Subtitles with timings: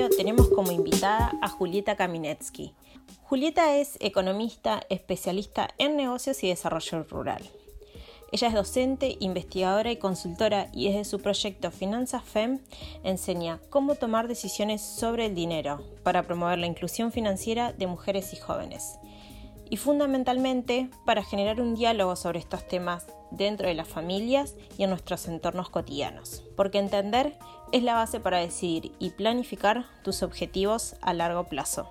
[0.00, 2.72] episodio tenemos como invitada a Julieta Kaminetsky.
[3.22, 7.42] Julieta es economista especialista en negocios y desarrollo rural.
[8.32, 12.60] Ella es docente, investigadora y consultora y desde su proyecto Finanzas FEM
[13.04, 18.36] enseña cómo tomar decisiones sobre el dinero para promover la inclusión financiera de mujeres y
[18.36, 18.98] jóvenes.
[19.68, 24.90] Y fundamentalmente para generar un diálogo sobre estos temas dentro de las familias y en
[24.90, 26.42] nuestros entornos cotidianos.
[26.56, 27.38] Porque entender
[27.72, 31.88] es la base para decidir y planificar tus objetivos a largo plazo.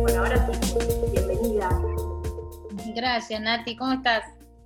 [0.00, 0.78] Bueno, ahora sí,
[1.12, 1.68] bienvenida.
[2.94, 3.76] Gracias, Nati.
[3.76, 4.24] ¿Cómo estás?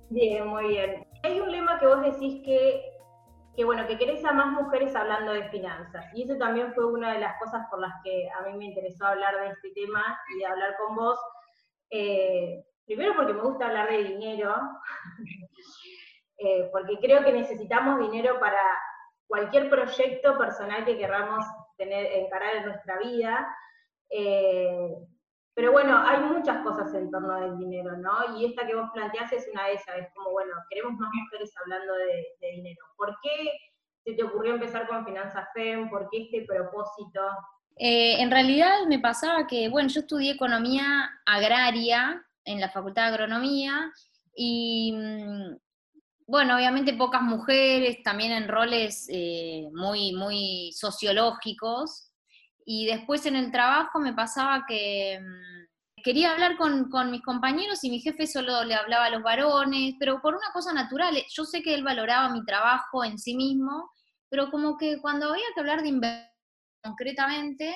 [0.09, 1.05] Bien, muy bien.
[1.23, 2.81] Hay un lema que vos decís que,
[3.57, 6.05] que, bueno, que querés a más mujeres hablando de finanzas.
[6.13, 9.07] Y eso también fue una de las cosas por las que a mí me interesó
[9.07, 11.19] hablar de este tema y de hablar con vos,
[11.89, 14.55] eh, primero porque me gusta hablar de dinero,
[16.37, 18.61] eh, porque creo que necesitamos dinero para
[19.27, 21.45] cualquier proyecto personal que queramos
[21.77, 23.55] tener, encarar en nuestra vida.
[24.09, 24.95] Eh,
[25.53, 28.37] pero bueno, hay muchas cosas en torno del dinero, ¿no?
[28.37, 31.51] Y esta que vos planteás es una de esas, es como, bueno, queremos más mujeres
[31.57, 32.85] hablando de, de dinero.
[32.95, 33.51] ¿Por qué
[34.05, 35.89] se te ocurrió empezar con Finanzas FEM?
[35.89, 37.21] ¿Por qué este propósito?
[37.79, 43.09] Eh, en realidad me pasaba que, bueno, yo estudié economía agraria en la Facultad de
[43.09, 43.91] Agronomía
[44.35, 45.57] y, mm,
[46.27, 52.11] bueno, obviamente pocas mujeres, también en roles eh, muy, muy sociológicos.
[52.65, 57.83] Y después en el trabajo me pasaba que mm, quería hablar con, con, mis compañeros
[57.83, 61.45] y mi jefe solo le hablaba a los varones, pero por una cosa natural, yo
[61.45, 63.91] sé que él valoraba mi trabajo en sí mismo,
[64.29, 66.36] pero como que cuando había que hablar de inversión,
[66.87, 67.75] concretamente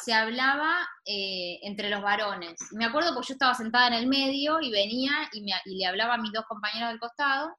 [0.00, 2.56] se hablaba eh, entre los varones.
[2.72, 5.86] Me acuerdo porque yo estaba sentada en el medio y venía y, me, y, le
[5.86, 7.56] hablaba a mis dos compañeros del costado.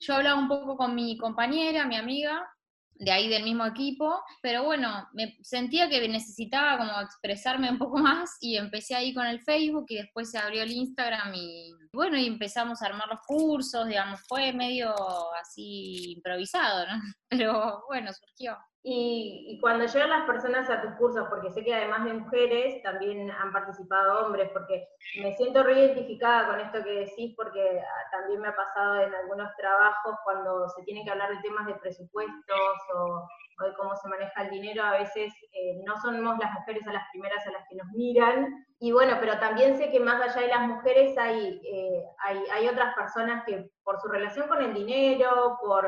[0.00, 2.46] Yo hablaba un poco con mi compañera, mi amiga,
[2.94, 7.98] de ahí del mismo equipo, pero bueno, me sentía que necesitaba como expresarme un poco
[7.98, 12.16] más y empecé ahí con el Facebook y después se abrió el Instagram y bueno,
[12.16, 14.94] y empezamos a armar los cursos, digamos, fue medio
[15.34, 17.02] así improvisado, ¿no?
[17.28, 18.56] Pero bueno, surgió.
[18.84, 22.82] Y, y, cuando llegan las personas a tus cursos, porque sé que además de mujeres
[22.82, 24.88] también han participado hombres, porque
[25.20, 30.16] me siento reidentificada con esto que decís, porque también me ha pasado en algunos trabajos
[30.24, 33.28] cuando se tiene que hablar de temas de presupuestos o,
[33.60, 36.92] o de cómo se maneja el dinero, a veces eh, no somos las mujeres a
[36.92, 38.66] las primeras a las que nos miran.
[38.78, 42.68] Y bueno, pero también sé que más allá de las mujeres hay, eh, hay, hay
[42.68, 45.86] otras personas que por su relación con el dinero, por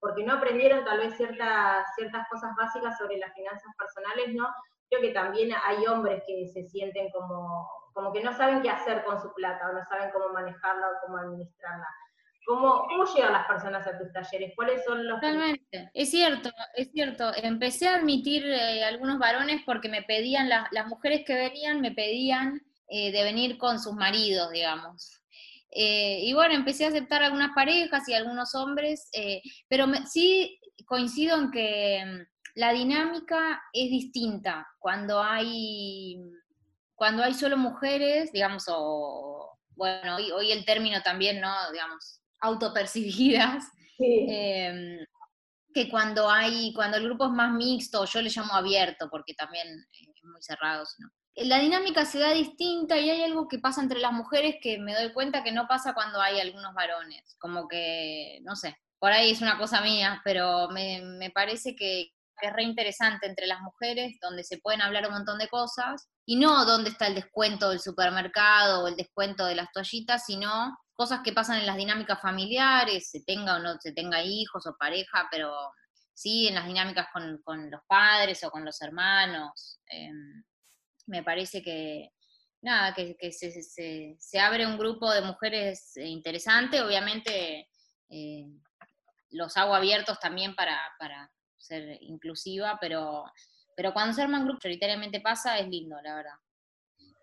[0.00, 4.46] porque no aprendieron tal vez ciertas, ciertas cosas básicas sobre las finanzas personales, ¿no?
[4.88, 9.04] Creo que también hay hombres que se sienten como, como que no saben qué hacer
[9.04, 11.86] con su plata, o no saben cómo manejarla o cómo administrarla.
[12.48, 14.54] ¿Cómo, ¿Cómo llegan las personas a tus talleres?
[14.56, 15.20] ¿Cuáles son los...?
[15.20, 17.30] Totalmente, es cierto, es cierto.
[17.36, 21.92] Empecé a admitir eh, algunos varones porque me pedían, la, las mujeres que venían me
[21.92, 25.20] pedían eh, de venir con sus maridos, digamos.
[25.72, 29.10] Eh, y bueno, empecé a aceptar algunas parejas y algunos hombres,
[29.68, 36.18] pero me, sí coincido en que mm, la dinámica es distinta cuando hay,
[36.94, 41.52] cuando hay solo mujeres, digamos, o, bueno, hoy, hoy el término también, ¿no?
[41.72, 43.64] Digamos, autopercibidas.
[43.96, 44.26] Sí.
[44.30, 45.04] Eh,
[45.74, 49.68] que cuando hay, cuando el grupo es más mixto, yo le llamo abierto, porque también
[49.92, 51.08] es muy cerrado, ¿no?
[51.44, 54.94] la dinámica se da distinta y hay algo que pasa entre las mujeres que me
[54.94, 57.36] doy cuenta que no pasa cuando hay algunos varones.
[57.38, 62.10] Como que, no sé, por ahí es una cosa mía, pero me, me parece que,
[62.40, 66.36] es re interesante entre las mujeres, donde se pueden hablar un montón de cosas, y
[66.36, 71.20] no dónde está el descuento del supermercado o el descuento de las toallitas, sino cosas
[71.22, 75.28] que pasan en las dinámicas familiares, se tenga o no se tenga hijos o pareja,
[75.30, 75.54] pero
[76.12, 79.78] sí en las dinámicas con, con los padres o con los hermanos.
[79.92, 80.10] Eh,
[81.06, 82.10] me parece que,
[82.62, 87.68] nada, que, que se, se, abre un grupo de mujeres interesante, obviamente
[88.10, 88.46] eh,
[89.30, 93.22] los hago abiertos también para, para ser inclusiva, pero,
[93.76, 96.34] pero cuando se arman grupos, prioritariamente pasa, es lindo, la verdad.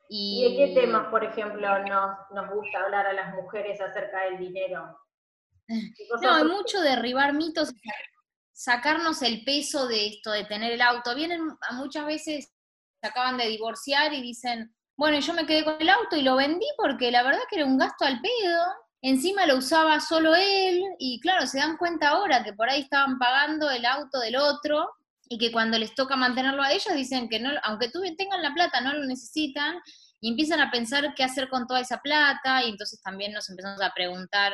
[0.09, 4.23] Y, ¿Y de qué temas, por ejemplo, nos, nos gusta hablar a las mujeres acerca
[4.25, 4.99] del dinero?
[6.21, 7.73] No, hay mucho derribar mitos,
[8.53, 11.15] sacarnos el peso de esto de tener el auto.
[11.15, 11.41] Vienen
[11.71, 12.53] muchas veces
[13.01, 16.65] acaban de divorciar y dicen, bueno, yo me quedé con el auto y lo vendí
[16.77, 18.63] porque la verdad que era un gasto al pedo.
[19.01, 23.19] Encima lo usaba solo él y claro, se dan cuenta ahora que por ahí estaban
[23.19, 24.89] pagando el auto del otro
[25.27, 28.81] y que cuando les toca mantenerlo a ellos dicen que no, aunque tengan la plata,
[28.81, 29.79] no lo necesitan.
[30.21, 33.81] y empiezan a pensar qué hacer con toda esa plata y entonces también nos empezamos
[33.81, 34.53] a preguntar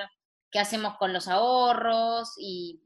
[0.52, 2.82] qué hacemos con los ahorros y,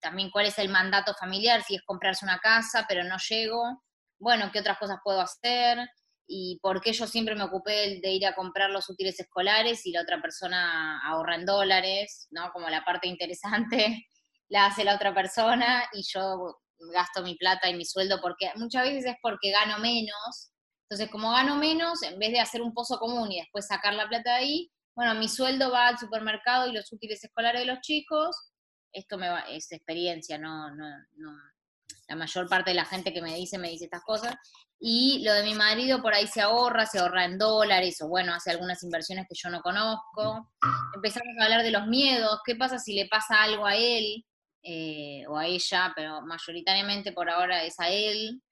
[0.00, 3.82] también cuál es el mandato familiar, si es comprarse una casa, pero no llego,
[4.18, 5.78] bueno, qué otras cosas puedo hacer
[6.26, 9.92] y por qué yo siempre me ocupé de, ir a comprar los útiles escolares y
[9.92, 12.50] la otra persona ahorra en dólares, ¿no?
[12.52, 14.06] Como la parte interesante
[14.48, 16.60] la hace la otra persona y yo
[16.92, 20.52] gasto mi plata y mi sueldo porque muchas veces es porque gano menos.
[20.88, 24.08] Entonces, como gano menos, en vez de hacer un pozo común y después sacar la
[24.08, 27.80] plata de ahí, bueno, mi sueldo va al supermercado y los útiles escolares de los
[27.80, 28.36] chicos,
[28.92, 31.32] esto me va, es experiencia, no, no, no,
[32.08, 34.34] la mayor parte de la gente que me dice, me dice estas cosas,
[34.80, 38.34] y lo de mi marido por ahí se ahorra, se ahorra en dólares, o bueno,
[38.34, 40.50] hace algunas inversiones que yo no conozco.
[40.94, 44.24] Empezamos a hablar de los miedos, qué pasa si le pasa algo a él
[44.62, 48.42] eh, o a ella, pero mayoritariamente por ahora es a él,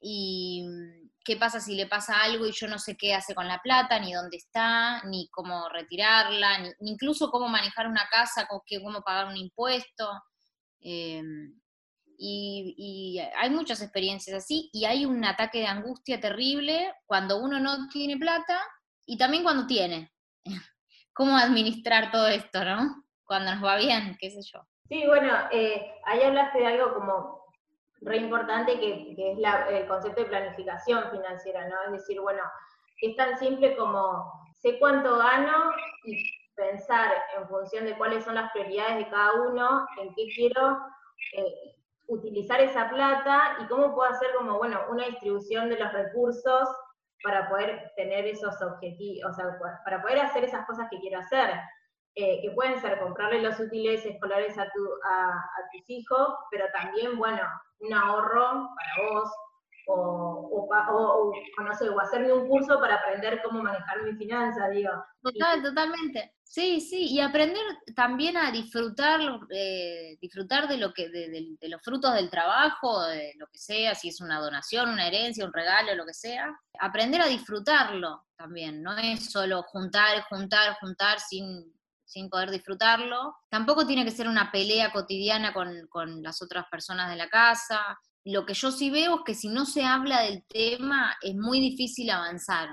[0.00, 0.64] y
[1.24, 3.98] qué pasa si le pasa algo y yo no sé qué hace con la plata,
[3.98, 9.36] ni dónde está, ni cómo retirarla, ni, incluso cómo manejar una casa, cómo pagar un
[9.36, 10.08] impuesto.
[10.80, 11.60] Em,
[12.18, 17.88] y, hay muchas experiencias así y hay un ataque de angustia terrible cuando uno no
[17.88, 18.60] tiene plata
[19.04, 20.12] y también cuando tiene.
[21.12, 23.04] ¿Cómo administrar todo esto, no?
[23.24, 24.60] Cuando nos va bien, qué sé yo.
[24.88, 27.46] Sí, bueno, eh, ahí hablaste de algo como
[28.02, 29.38] re importante que, es
[29.70, 31.76] el concepto de planificación financiera, ¿no?
[31.86, 32.42] Es decir, bueno,
[33.00, 35.70] es tan simple como sé cuánto gano
[36.04, 36.16] y
[36.54, 40.78] pensar en función de cuáles son las prioridades de cada uno, en qué quiero
[41.36, 46.68] eh, utilizar esa plata y cómo puedo hacer como, bueno, una distribución de los recursos
[47.22, 51.60] para poder tener esos objetivos, o sea, para poder hacer esas cosas que quiero hacer.
[52.18, 55.34] Eh, que pueden ser comprarle los útiles escolares a, tu, a,
[55.70, 57.42] tus hijos, pero también, bueno,
[57.80, 59.30] un ahorro para vos,
[59.88, 64.92] o, o, no sé, o hacerme un curso para aprender cómo manejar mi finanzas, digo.
[65.22, 66.32] Total, totalmente.
[66.42, 67.62] Sí, sí, y aprender
[67.94, 69.20] también a disfrutar,
[69.50, 71.28] eh, disfrutar de lo que, de,
[71.60, 75.44] de, los frutos del trabajo, de lo que sea, si es una donación, una herencia,
[75.44, 76.48] un regalo, lo que sea.
[76.80, 81.75] Aprender a disfrutarlo también, no es solo juntar, juntar, juntar sin
[82.06, 83.34] sin poder disfrutarlo.
[83.50, 87.98] Tampoco tiene que ser una pelea cotidiana con, con las otras personas de la casa.
[88.24, 91.60] Lo que yo sí veo es que si no se habla del tema es muy
[91.60, 92.70] difícil avanzar.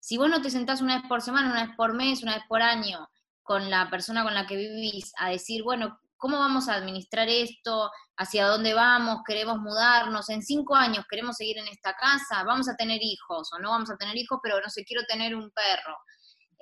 [0.00, 2.44] Si vos no te sentás una vez por semana, una vez por mes, una vez
[2.48, 3.08] por año
[3.42, 7.90] con la persona con la que vivís a decir, bueno, ¿cómo vamos a administrar esto?
[8.16, 9.20] ¿Hacia dónde vamos?
[9.26, 10.30] ¿Queremos mudarnos?
[10.30, 12.42] ¿En cinco años queremos seguir en esta casa?
[12.44, 15.34] ¿Vamos a tener hijos o no vamos a tener hijos, pero no sé, quiero tener
[15.36, 15.96] un perro?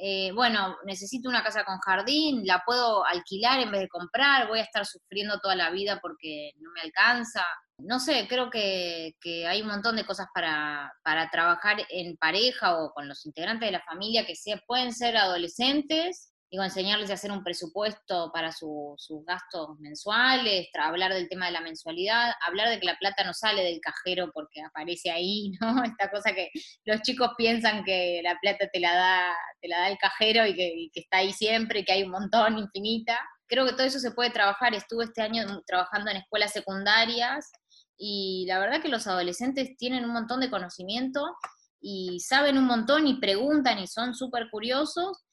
[0.05, 4.59] Eh, bueno, necesito una casa con jardín, la puedo alquilar en vez de comprar, voy
[4.59, 7.47] a estar sufriendo toda la vida porque no me alcanza.
[7.79, 9.15] No sé, creo que,
[9.47, 13.73] hay un montón de cosas para, para, trabajar en pareja o con los integrantes de
[13.73, 14.35] la familia que
[14.67, 21.31] pueden ser adolescentes digo, enseñarles a hacer un presupuesto para sus gastos mensuales, hablar del
[21.31, 25.11] tema de la mensualidad, hablar de que la plata no sale del cajero porque aparece
[25.11, 25.83] ahí, ¿no?
[25.83, 26.51] Esta cosa que
[26.85, 30.55] los chicos piensan que la plata te la da, te la da el cajero y
[30.55, 33.19] que, está ahí siempre, y que hay un montón infinita.
[33.47, 34.75] Creo que todo eso se puede trabajar.
[34.75, 37.51] Estuve este año trabajando en escuelas secundarias
[37.97, 41.35] y la verdad que los adolescentes tienen un montón de conocimiento
[41.81, 45.25] y saben un montón y preguntan y son súper curiosos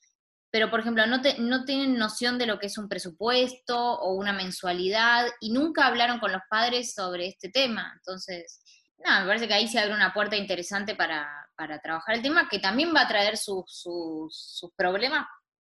[0.51, 4.33] pero por ejemplo, no, no tienen noción de lo que es un presupuesto o una
[4.33, 7.93] mensualidad y nunca hablaron con los padres sobre este tema.
[7.95, 8.61] Entonces,
[9.03, 11.27] nada, me parece que ahí se abre una puerta interesante para,
[11.83, 15.27] trabajar el tema, que también va a traer sus, sus, problemas,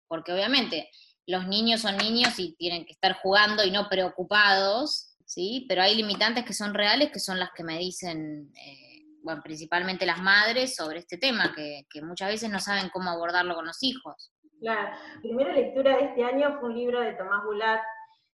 [0.08, 0.90] porque obviamente
[1.26, 5.66] los niños son niños y tienen que estar jugando y no preocupados, ¿sí?
[5.68, 8.52] Pero hay limitantes que son reales, que son las que me dicen...
[8.56, 8.86] Eh,
[9.22, 13.54] bueno, principalmente las madres sobre este tema, que, que muchas veces no saben cómo abordarlo
[13.54, 14.32] con los hijos.
[14.62, 17.82] La primera lectura de este año fue un libro de Tomás Bulat,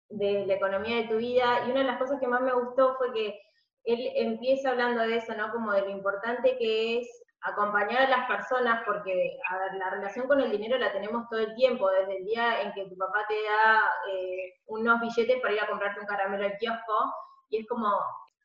[0.08, 2.96] de La economía de tu vida, y una de las cosas que más me gustó
[2.96, 3.38] fue que
[3.84, 5.52] él empieza hablando de eso, ¿no?
[5.52, 10.26] Como de lo importante que es acompañar a las personas, porque a ver, la relación
[10.26, 13.26] con el dinero la tenemos todo el tiempo, desde el día en que tu papá
[13.28, 17.12] te da eh, unos billetes para ir a comprarte un caramelo al kiosco,
[17.50, 17.88] y es como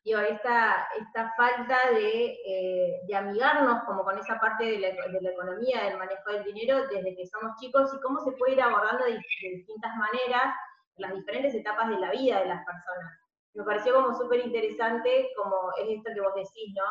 [0.04, 5.98] digo, esta, esta falta eh, de, amigarnos como con esa parte de la, economía, del
[5.98, 9.92] manejo del dinero desde que somos chicos y cómo se puede ir abordando de, distintas
[9.96, 10.54] maneras
[10.96, 13.18] las diferentes etapas de la vida de las personas.
[13.54, 16.84] Me pareció como súper interesante, como es esto que vos decís, ¿no?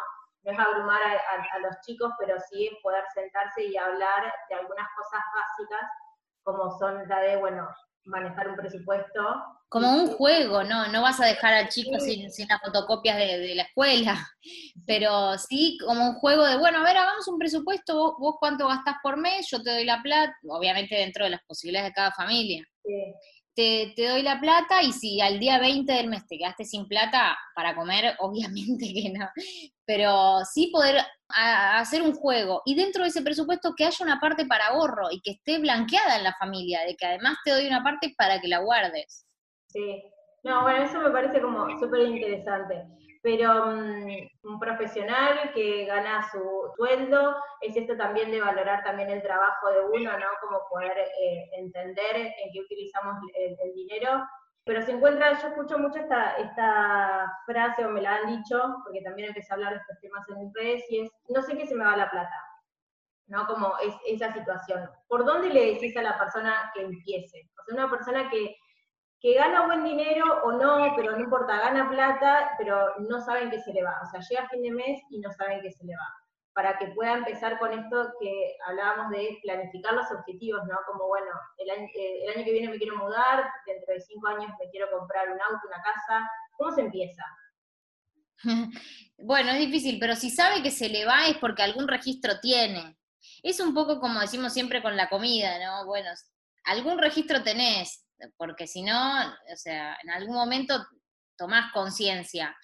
[0.44, 4.88] No es abrumar a, los chicos, pero sí es poder sentarse y hablar de algunas
[4.96, 5.89] cosas básicas,
[6.44, 7.68] como son la de, bueno,
[8.06, 9.22] manejar un presupuesto.
[9.70, 10.88] Como un juego, ¿no?
[10.88, 14.18] No vas a dejar al chico sin, sin, las fotocopias de, la escuela,
[14.88, 18.68] pero sí como un juego de, bueno, a ver, hagamos un presupuesto, vos, vos cuánto
[18.68, 22.12] gastás por mes, yo te doy la plata, obviamente dentro de las posibilidades de cada
[22.13, 22.63] familia.
[22.84, 23.13] Sí
[23.96, 27.38] te, doy la plata y si al día 20 del mes te quedaste sin plata
[27.54, 29.28] para comer, obviamente que no.
[29.86, 34.46] Pero sí poder hacer un juego y dentro de ese presupuesto que haya una parte
[34.46, 37.84] para ahorro y que esté blanqueada en la familia, de que además te doy una
[37.84, 39.25] parte para que la guardes.
[39.68, 40.04] Sí,
[40.43, 42.86] no, bueno, eso me parece como súper interesante
[43.22, 49.22] pero mm, un profesional que gana su sueldo, es esto también de valorar también el
[49.22, 50.27] trabajo de uno, ¿no?
[50.41, 54.25] Como poder eh, entender en qué utilizamos el, dinero.
[54.65, 59.01] Pero se encuentra, yo escucho mucho esta, esta frase, o me la han dicho, porque
[59.01, 61.65] también empecé a hablar de estos temas en mis redes, y es, no sé qué
[61.65, 62.46] se me va la plata.
[63.27, 63.46] ¿no?
[63.48, 64.89] Como es esa situación.
[65.08, 67.50] ¿Por dónde le decís a la persona que empiece?
[67.60, 68.55] O sea, una persona que
[69.22, 73.60] que gana buen dinero o no, pero no importa, gana plata, pero no saben qué
[73.60, 74.00] se le va.
[74.02, 76.08] O sea, llega fin de mes y no saben qué se le va.
[76.54, 80.78] Para que pueda empezar con esto que hablábamos de planificar los objetivos, ¿no?
[80.88, 84.28] Como, bueno, el año, eh, el año que viene me quiero mudar, dentro de cinco
[84.28, 86.30] años me quiero comprar un auto, una casa.
[86.58, 87.24] ¿Cómo se empieza?
[89.22, 92.98] Bueno, es difícil, pero si sabe que se le va es porque algún registro tiene.
[93.44, 95.86] Es un poco como decimos siempre con la comida, ¿no?
[95.86, 96.10] Bueno,
[96.64, 100.86] algún registro tenés, porque si no, o sea, en algún momento
[101.38, 102.56] tomás conciencia.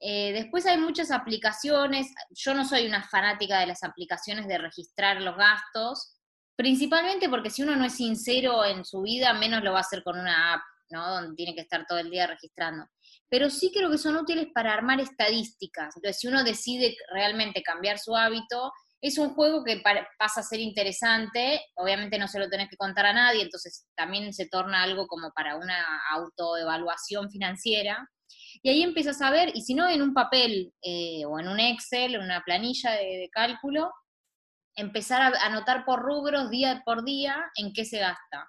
[0.00, 5.20] Eh, después hay muchas aplicaciones, yo no soy una fanática de las aplicaciones de registrar
[5.22, 6.16] los gastos,
[6.56, 10.02] principalmente porque si uno no es sincero en su vida, menos lo va a hacer
[10.02, 11.08] con una app, ¿no?
[11.14, 12.86] Donde tiene que estar todo el día registrando.
[13.28, 15.96] Pero sí creo que son útiles para armar estadísticas.
[15.96, 18.72] Entonces, si uno decide realmente cambiar su hábito,
[19.04, 19.82] es un juego que
[20.18, 24.32] pasa a ser interesante, obviamente no se lo tenés que contar a nadie, entonces también
[24.32, 28.08] se torna algo como para una autoevaluación financiera.
[28.62, 31.60] Y ahí empiezas a ver, y si no en un papel eh, o en un
[31.60, 33.92] Excel, en una planilla de, cálculo,
[34.74, 38.48] empezar a anotar por rubros, día por día, en qué se gasta.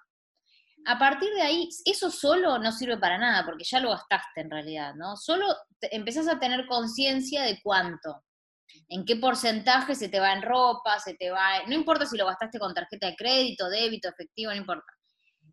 [0.86, 4.50] A partir de ahí, eso solo no sirve para nada, porque ya lo gastaste en
[4.50, 5.18] realidad, ¿no?
[5.18, 8.22] Solo empezás a tener conciencia de cuánto
[8.88, 12.26] en qué porcentaje se te va en ropa, se te va, no importa si lo
[12.26, 14.92] gastaste con tarjeta de crédito, débito, efectivo, no importa.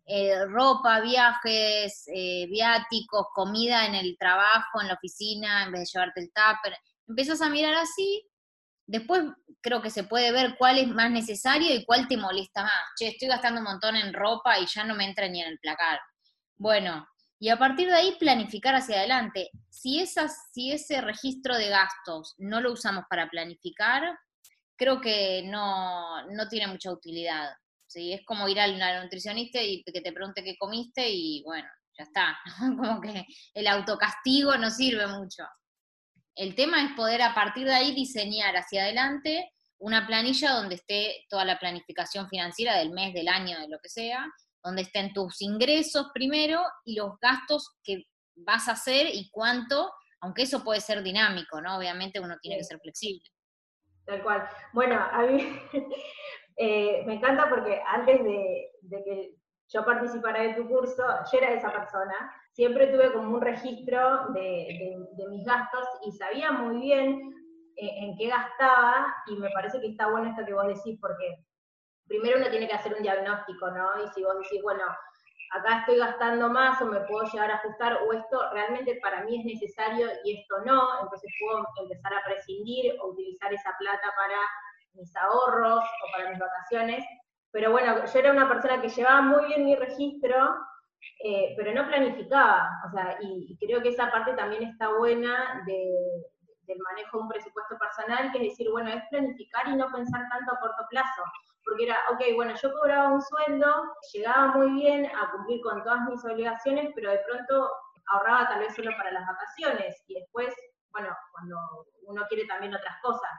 [0.06, 5.86] Eh, ropa, viajes, eh, viáticos, comida en el trabajo, en la oficina, en vez de
[5.94, 6.76] llevarte el tupper.
[7.08, 8.28] Empiezas a mirar así,
[8.86, 9.24] después
[9.62, 12.84] creo que se puede ver cuál es más necesario y cuál te molesta más.
[12.98, 15.58] Che, estoy gastando un montón en ropa y ya no me entra ni en el
[15.58, 15.98] placar.
[16.56, 17.06] Bueno,
[17.38, 19.50] y a partir de ahí planificar hacia adelante.
[19.68, 24.16] Si, esas, si ese registro de gastos no lo usamos para planificar,
[24.76, 27.50] creo que no, no tiene mucha utilidad.
[27.86, 28.12] ¿sí?
[28.12, 32.38] Es como ir al nutricionista y que te pregunte qué comiste y bueno, ya está.
[32.58, 35.44] como que el autocastigo no sirve mucho.
[36.34, 41.26] El tema es poder a partir de ahí diseñar hacia adelante una planilla donde esté
[41.28, 44.26] toda la planificación financiera del mes, del año, de lo que sea,
[44.64, 48.04] donde estén tus ingresos primero y los gastos que
[48.34, 51.76] vas a hacer y cuánto, aunque eso puede ser dinámico, ¿no?
[51.76, 53.22] Obviamente uno tiene que ser flexible.
[54.06, 54.48] Tal cual.
[54.72, 55.60] Bueno, a mí
[56.56, 58.70] eh, me encanta porque antes de,
[59.04, 59.34] que
[59.68, 62.14] yo participara de tu curso, yo era esa persona,
[62.52, 64.96] siempre tuve como un registro de,
[65.30, 67.32] mis gastos y sabía muy bien
[67.76, 71.44] eh, en qué gastaba y me parece que está bueno esto que vos decís porque
[72.06, 74.04] primero uno tiene que hacer un diagnóstico, ¿no?
[74.04, 74.84] Y si vos decís, bueno,
[75.52, 79.38] acá estoy gastando más o me puedo llegar a ajustar, o esto realmente para mí
[79.38, 84.38] es necesario y esto no, entonces puedo empezar a prescindir o utilizar esa plata para
[84.94, 87.04] mis ahorros o para mis vacaciones.
[87.50, 90.56] Pero bueno, yo era una persona que llevaba muy bien mi registro,
[91.22, 92.68] eh, pero no planificaba.
[92.86, 95.64] O sea, y, creo que esa parte también está buena
[96.66, 100.22] del manejo de un presupuesto personal, que es decir, bueno, es planificar y no pensar
[100.30, 101.22] tanto a corto plazo
[101.64, 106.02] porque era, ok, bueno, yo cobraba un sueldo, llegaba muy bien a cumplir con todas
[106.02, 107.70] mis obligaciones, pero de pronto
[108.08, 110.54] ahorraba tal vez solo para las vacaciones y después,
[110.92, 111.56] bueno, cuando
[112.02, 113.30] uno quiere también otras cosas.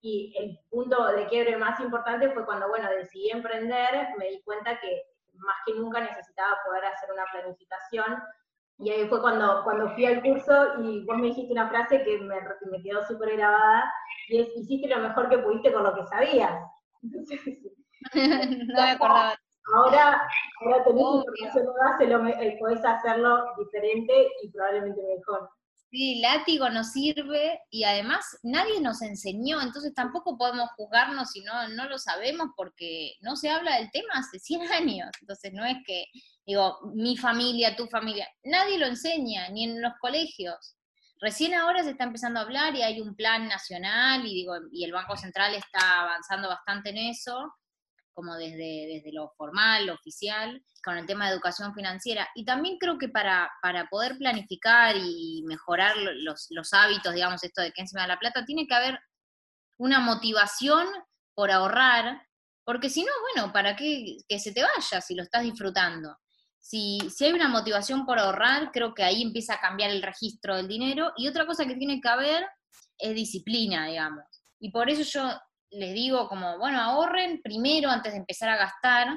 [0.00, 4.78] Y el punto de quiebre más importante fue cuando, bueno, decidí emprender, me di cuenta
[4.80, 5.02] que
[5.34, 8.22] más que nunca necesitaba poder hacer una planificación.
[8.78, 12.18] Y ahí fue cuando, cuando fui al curso y vos me dijiste una frase que
[12.18, 12.36] me,
[12.70, 13.92] me quedó súper grabada,
[14.28, 16.52] y es, hiciste lo mejor que pudiste con lo que sabías.
[18.14, 19.38] no me acordaba.
[19.74, 20.22] Ahora,
[20.60, 25.50] ahora tenés información nueva, se lo, eh, podés hacerlo diferente y probablemente mejor.
[25.90, 31.66] Sí, látigo no sirve y además nadie nos enseñó, entonces tampoco podemos juzgarnos si no,
[31.68, 35.08] no lo sabemos porque no se habla del tema hace 100 años.
[35.20, 36.04] Entonces no es que,
[36.46, 40.76] digo, mi familia, tu familia, nadie lo enseña, ni en los colegios.
[41.20, 44.84] Recién ahora se está empezando a hablar y hay un plan nacional y, digo, y
[44.84, 47.54] el Banco Central está avanzando bastante en eso,
[48.18, 52.28] como desde, desde lo formal, lo oficial, con el tema de educación financiera.
[52.34, 57.62] Y también creo que para, para poder planificar y mejorar los, los hábitos, digamos, esto
[57.62, 58.98] de que encima de la plata, tiene que haber
[59.76, 60.84] una motivación
[61.32, 62.26] por ahorrar,
[62.64, 66.16] porque si no, bueno, ¿para qué que se te vaya si lo estás disfrutando?
[66.58, 70.66] Si, hay una motivación por ahorrar, creo que ahí empieza a cambiar el registro del
[70.66, 71.12] dinero.
[71.16, 72.44] Y otra cosa que tiene que haber
[72.98, 74.24] es disciplina, digamos.
[74.58, 79.08] Y por eso yo les digo como, bueno, ahorren primero antes de empezar a gastar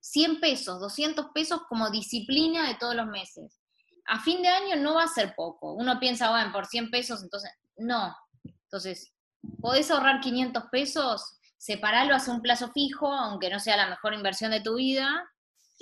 [0.00, 3.60] 100 pesos, 200 pesos como disciplina de todos los meses.
[4.06, 5.74] A fin de año no va a ser poco.
[5.74, 8.16] Uno piensa, bueno, por 100 pesos, entonces, no.
[8.44, 9.12] Entonces,
[9.60, 14.50] podés ahorrar 500 pesos, separarlo hace un plazo fijo, aunque no sea la mejor inversión
[14.50, 15.24] de tu vida,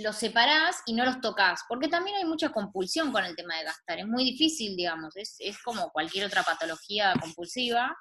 [0.03, 3.65] los separás y no los tocas, porque también hay mucha compulsión con el tema de
[3.65, 7.97] gastar, es muy difícil, digamos, es, como cualquier otra patología compulsiva,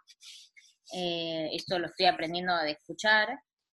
[0.94, 3.28] eh, esto lo estoy aprendiendo de escuchar,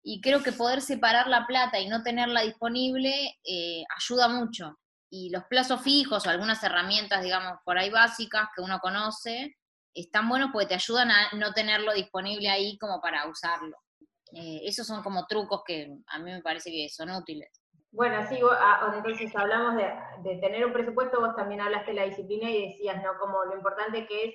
[0.05, 4.79] y creo que poder separar la plata y no tenerla disponible eh, ayuda mucho,
[5.11, 9.57] y los plazos fijos o algunas herramientas, digamos, por ahí básicas que uno conoce,
[9.95, 13.77] están buenos porque te ayudan a no tenerlo disponible ahí como para usarlo.
[14.35, 17.51] Eh, esos son como trucos que a mí me parece que son útiles.
[17.91, 22.49] Bueno, sí, ah, entonces hablamos de, tener un presupuesto, vos también hablaste de la disciplina
[22.49, 23.19] y decías, ¿no?
[23.21, 24.35] Como lo importante que es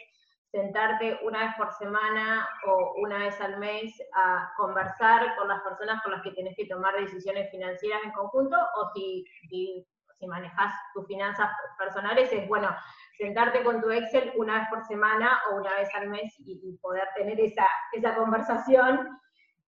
[0.52, 6.02] sentarte una vez por semana o una vez al mes a conversar con las personas
[6.02, 9.86] con las que tenés que tomar decisiones financieras en conjunto, o si, si,
[10.26, 12.76] manejas tus finanzas personales, es bueno,
[13.20, 17.08] sentarte con tu Excel una vez por semana o una vez al mes y, poder
[17.16, 19.20] tener esa, esa conversación,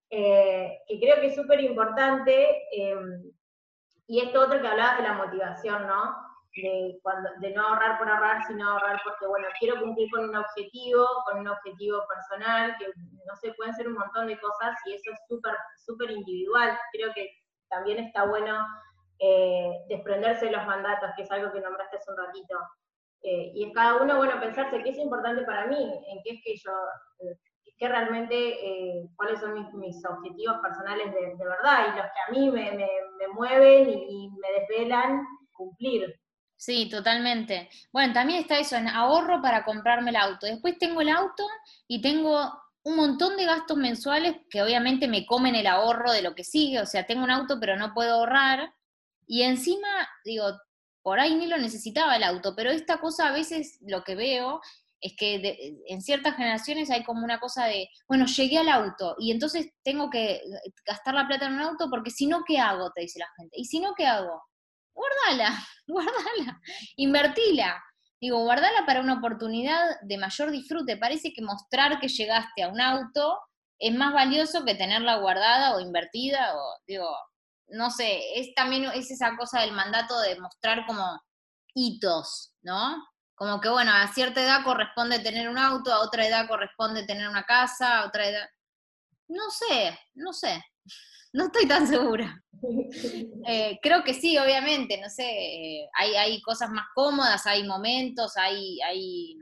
[0.09, 2.63] eh, que creo que es súper importante.
[2.71, 3.31] Em,
[4.07, 6.28] y esto otro que hablabas de la motivación, ¿no?
[6.55, 10.35] De, cuando, de no ahorrar por ahorrar, sino ahorrar porque, bueno, quiero cumplir con un
[10.35, 14.93] objetivo, con un objetivo personal, que no sé, pueden ser un montón de cosas y
[14.93, 16.77] eso es súper, súper individual.
[16.91, 17.29] Creo que
[17.69, 18.65] también está bueno
[19.19, 22.57] eh, desprenderse de los mandatos, que es algo que nombraste hace un ratito.
[23.21, 26.41] Eh, y es cada uno, bueno, pensarse qué es importante para mí, en qué es
[26.43, 26.71] que yo
[27.19, 27.37] eh,
[27.79, 32.51] que realmente eh, cuáles son mis, objetivos personales de, verdad y los que a mí
[32.51, 32.87] me,
[33.33, 36.13] mueven y, me desvelan cumplir.
[36.59, 37.69] Sí, totalmente.
[37.93, 40.45] Bueno, también está eso, en ahorro para comprarme el auto.
[40.45, 41.47] Después tengo el auto
[41.87, 42.51] y tengo
[42.83, 46.81] un montón de gastos mensuales que obviamente me comen el ahorro de lo que sigue.
[46.81, 48.73] O sea, tengo un auto pero no puedo ahorrar.
[49.25, 49.87] Y encima,
[50.25, 50.51] digo,
[51.01, 54.59] por ahí ni lo necesitaba el auto, pero esta cosa a veces lo que veo
[54.99, 59.31] es que en ciertas generaciones hay como una cosa de, bueno, llegué al auto y
[59.31, 60.43] entonces tengo que eh,
[60.85, 62.91] gastar la plata en un auto porque si no, ¿qué hago?
[62.91, 63.55] Te dice la gente.
[63.57, 64.41] ¿Y si no, qué hago?
[64.99, 66.61] Guardala, guardala,
[66.97, 67.83] invertila.
[68.21, 70.97] Digo, guardala para una oportunidad de mayor disfrute.
[70.97, 73.39] Parece que mostrar que llegaste a un auto
[73.79, 77.09] es más valioso que tenerla guardada o invertida, o digo,
[77.69, 81.21] no sé, es también es esa cosa del mandato de mostrar como
[81.73, 83.01] hitos, ¿no?
[83.35, 87.29] Como que, bueno, a cierta edad corresponde tener un auto, a otra edad corresponde tener
[87.29, 88.49] una casa, a otra edad...
[89.29, 90.61] No sé, no sé,
[91.33, 92.41] no estoy tan segura.
[93.47, 98.35] Eh, creo que sí, obviamente, no sé, eh, hay, hay cosas más cómodas, hay momentos,
[98.35, 99.37] hay, hay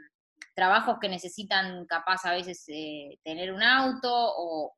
[0.55, 4.75] trabajos que necesitan capaz a veces eh, tener un auto o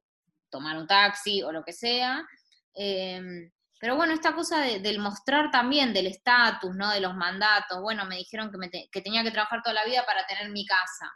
[0.49, 2.25] tomar un taxi o lo que sea.
[2.73, 6.91] Em, pero bueno, esta cosa del mostrar también, del estatus, ¿no?
[6.91, 7.81] De los mandatos.
[7.81, 11.11] Bueno, me dijeron que, que tenía que trabajar toda la vida para tener mi casa.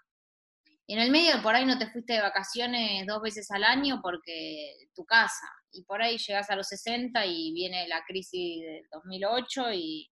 [0.86, 4.00] Y en el medio, por ahí no te fuiste de vacaciones dos veces al año
[4.02, 5.48] porque tu casa.
[5.72, 10.12] Y por ahí llegas a los 60 y viene la crisis del 2008 y,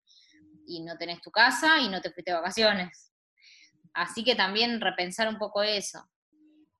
[0.68, 3.12] y no tenés tu casa y no te fuiste de vacaciones.
[3.94, 6.10] Así que también repensar un poco eso.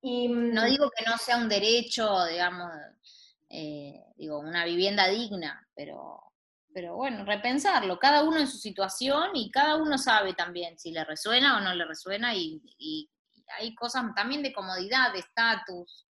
[0.02, 2.72] Y no mm, digo que no sea un derecho, digamos,
[3.50, 6.22] eh, digo, una vivienda digna, pero,
[6.74, 11.04] pero bueno, repensarlo, cada uno en su situación y cada uno sabe también si le
[11.04, 13.10] resuena o no le resuena y,
[13.58, 16.08] hay cosas también de comodidad, de estatus.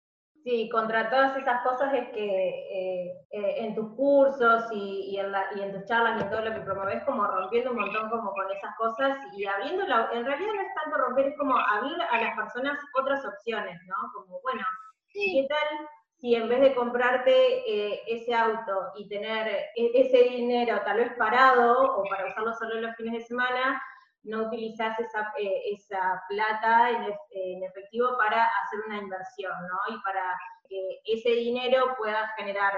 [0.43, 5.33] Sí, contra todas esas cosas es que eh, eh, en tus cursos y, y, en
[5.57, 8.31] y, en tus charlas y en todo lo que promueves, como rompiendo un montón como
[8.31, 12.21] con esas cosas y abriendo, en realidad no es tanto romper, es como abrir a
[12.21, 13.95] las personas otras opciones, ¿no?
[14.13, 14.65] Como, bueno,
[15.11, 15.87] ¿qué tal
[16.19, 21.13] si en vez de comprarte eh, ese auto y tener e-, ese dinero tal vez
[21.17, 23.81] parado o para usarlo solo en los fines de semana,
[24.27, 29.95] no utilizás esa, eh, esa plata en, efectivo para hacer una inversión, ¿no?
[29.95, 30.21] Y para
[30.69, 32.73] que ese dinero pueda generar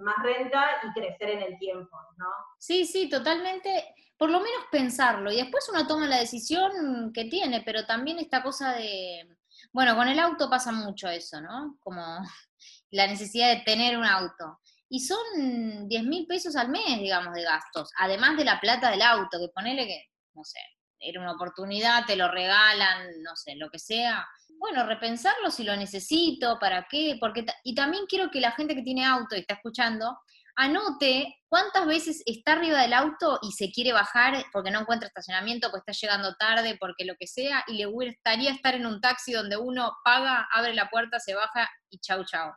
[0.00, 2.26] más renta y crecer en el tiempo, ¿no?
[2.58, 3.94] Sí, sí, totalmente.
[4.16, 8.42] Por lo menos pensarlo y después uno toma la decisión que tiene, pero también esta
[8.42, 9.28] cosa de,
[9.72, 11.76] bueno, con el auto pasa mucho eso, ¿no?
[11.80, 12.02] Como
[12.90, 14.60] la necesidad de tener un auto.
[14.88, 19.02] Y son 10 mil pesos al mes, digamos, de gastos, además de la plata del
[19.02, 20.60] auto, que ponele que no sé,
[21.00, 24.26] era una oportunidad, te lo regalan, no sé, lo que sea.
[24.58, 28.82] Bueno, repensarlo si lo necesito, para qué, porque y también quiero que la gente que
[28.82, 30.16] tiene auto y está escuchando
[30.56, 35.70] anote cuántas veces está arriba del auto y se quiere bajar porque no encuentra estacionamiento,
[35.70, 39.32] porque está llegando tarde, porque lo que sea, y le gustaría estar en un taxi
[39.32, 42.52] donde uno paga, abre la puerta, se baja y chau chau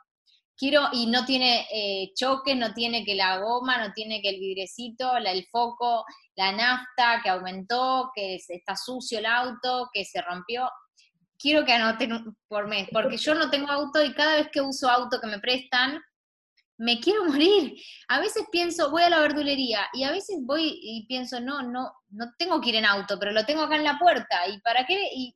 [0.59, 4.39] quiero, y no tiene eh, choque, no tiene que la goma, no tiene que el
[4.39, 10.21] vidrecito, la, el foco, la nafta que aumentó, que está sucio el auto, que se
[10.21, 10.69] rompió.
[11.37, 14.89] Quiero que anoten por mes, porque yo no tengo auto y cada vez que uso
[14.89, 16.01] auto que me prestan,
[16.77, 17.73] me quiero morir.
[18.09, 21.93] A veces pienso, voy a la verdulería y a veces voy y pienso, no, no,
[22.09, 24.45] no tengo que ir en auto, pero lo tengo acá en la puerta.
[24.49, 25.09] ¿Y para qué?
[25.15, 25.33] Y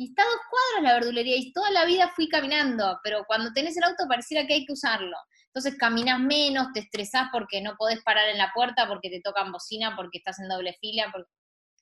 [0.00, 3.76] y está dos cuadras la verdulería y toda la vida fui caminando, pero cuando tenés
[3.76, 5.14] el auto pareciera que hay que usarlo.
[5.48, 9.52] Entonces caminas menos, te estresás porque no podés parar en la puerta, porque te tocan
[9.52, 11.12] bocina, porque estás en doble fila,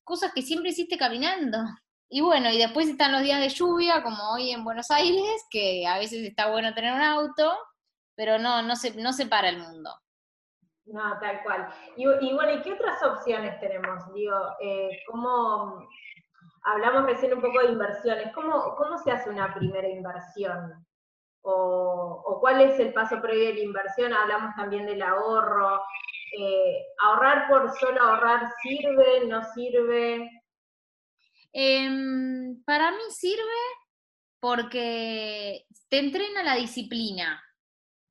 [0.02, 1.58] cosas que siempre hiciste caminando.
[2.08, 5.86] Y bueno, y después están los días de lluvia, como hoy en Buenos Aires, que
[5.86, 7.56] a veces está bueno tener un auto,
[8.16, 9.94] pero no, no se, no se para el mundo.
[10.86, 11.68] No, tal cual.
[11.96, 14.12] Y, bueno, ¿y qué otras opciones tenemos?
[14.12, 15.86] Digo, eh, ¿cómo,
[16.68, 18.32] hablamos recién un poco de inversiones.
[18.34, 20.86] ¿Cómo, cómo se hace una primera inversión?
[21.42, 24.12] O, cuál es el paso previo a la inversión?
[24.12, 25.80] Hablamos también del ahorro.
[26.38, 30.30] Eh, ¿Ahorrar por solo ahorrar sirve, no sirve?
[31.52, 33.42] Em, para mí sirve
[34.40, 37.42] porque te entrena la disciplina.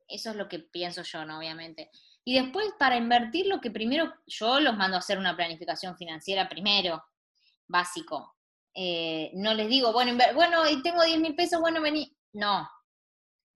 [0.07, 1.37] Eso es lo que pienso yo, ¿no?
[1.37, 1.91] Obviamente.
[2.23, 6.49] Y después, para invertir, lo que primero, yo los mando a hacer una planificación financiera
[6.49, 7.03] primero,
[7.67, 8.36] básico.
[8.79, 12.15] Eh, no les digo, bueno, bueno, y tengo 10 mil pesos, bueno, vení.
[12.33, 12.69] No,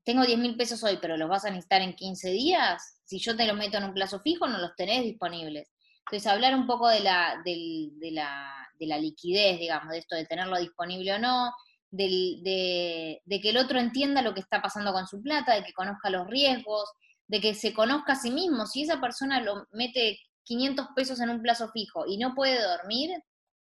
[0.03, 2.99] tengo 10 mil pesos hoy, pero los vas a necesitar en 15 días.
[3.05, 5.71] Si yo te los meto en un plazo fijo, no los tenés disponibles.
[6.07, 11.13] Entonces, hablar un poco de la, de, la, liquidez, digamos, de esto de tenerlo disponible
[11.13, 11.53] o no,
[11.91, 15.73] de, de, que el otro entienda lo que está pasando con su plata, de que
[15.73, 16.89] conozca los riesgos,
[17.27, 18.65] de que se conozca a sí mismo.
[18.65, 23.11] Si esa persona lo mete 500 pesos en un plazo fijo y no puede dormir,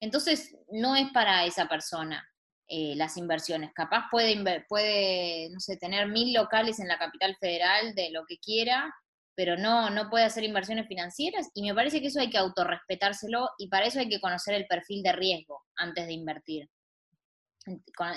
[0.01, 2.27] entonces, no es para esa persona
[2.67, 3.71] eh, las inversiones.
[3.73, 8.93] Capaz puede, no sé, tener mil locales en la capital federal de lo que quiera,
[9.35, 13.49] pero no, no puede hacer inversiones financieras y me parece que eso hay que autorrespetárselo
[13.57, 16.69] y para eso hay que conocer el perfil de riesgo antes de invertir.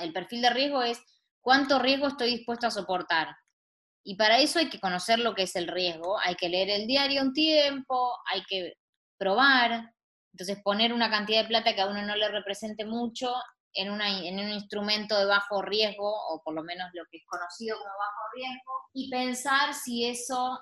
[0.00, 1.00] El perfil de riesgo es
[1.40, 3.36] cuánto riesgo estoy dispuesto a soportar.
[4.04, 6.86] Y para eso hay que conocer lo que es el riesgo, hay que leer el
[6.86, 8.74] diario un tiempo, hay que
[9.18, 9.93] probar,
[10.34, 13.32] entonces, poner una cantidad de plata que a uno no le represente mucho
[13.72, 17.78] en, en un instrumento de bajo riesgo, o por lo menos lo que es conocido
[17.78, 20.58] como bajo riesgo, y pensar si eso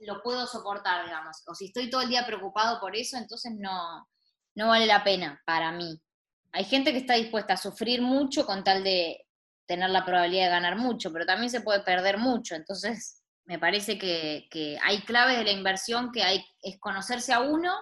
[0.00, 1.40] lo puedo soportar, digamos.
[1.46, 4.08] O si estoy todo el día preocupado por eso, entonces no,
[4.56, 6.02] no vale la pena para mí.
[6.50, 9.24] Hay gente que está dispuesta a sufrir mucho con tal de
[9.66, 12.56] tener la probabilidad de ganar mucho, pero también se puede perder mucho.
[12.56, 17.38] Entonces, me parece que, que hay claves de la inversión que hay, es conocerse a
[17.38, 17.72] uno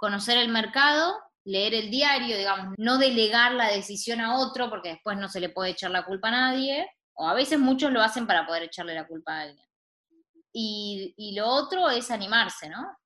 [0.00, 5.18] conocer el mercado, leer el diario, digamos, no delegar la decisión a otro porque después
[5.18, 8.26] no se le puede echar la culpa a nadie, o a veces muchos lo hacen
[8.26, 9.66] para poder echarle la culpa a alguien.
[10.52, 12.96] Y, lo otro es animarse, ¿no?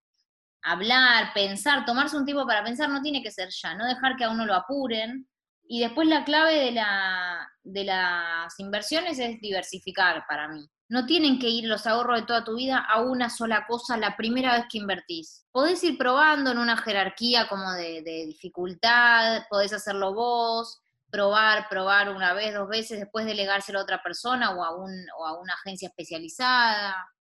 [0.62, 4.24] Hablar, pensar, tomarse un tiempo para pensar no tiene que ser ya, no dejar que
[4.24, 5.28] a uno lo apuren.
[5.66, 10.64] Y después la clave de, la, de las inversiones es diversificar para mí.
[10.88, 14.16] No tienen que ir los ahorros de toda tu vida a una sola cosa la
[14.16, 15.47] primera vez que invertís.
[15.51, 22.35] Podés ir probando en una jerarquía como de, dificultad, podés hacerlo vos, probar, probar una
[22.35, 25.88] vez, dos veces, después delegárselo a otra persona o a, un, o a una agencia
[25.88, 26.94] especializada.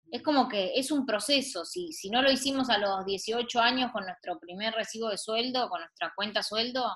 [0.10, 1.65] Es como que es un proceso.
[1.65, 5.69] Si, si no lo hicimos a los 18 años con nuestro primer recibo de sueldo,
[5.69, 6.95] con nuestra cuenta sueldo,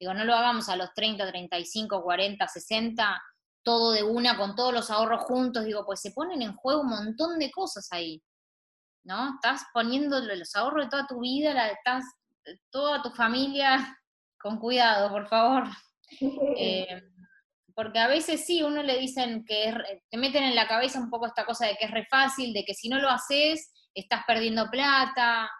[0.00, 3.22] digo, no lo hagamos a los 30, 35, 40, 60
[3.66, 6.90] todo de una, con todos los ahorros juntos, digo, pues se ponen en juego un
[6.90, 8.22] montón de cosas ahí,
[9.02, 9.34] ¿no?
[9.34, 12.04] Estás poniendo los ahorros de toda tu vida, la, estás,
[12.70, 13.98] toda tu familia,
[14.40, 15.64] con cuidado, por favor.
[16.56, 17.02] Eh,
[17.74, 19.74] porque a veces sí, uno le dicen que
[20.08, 22.64] te meten en la cabeza un poco esta cosa de que es re fácil, de
[22.64, 25.50] que si no lo haces, estás perdiendo plata.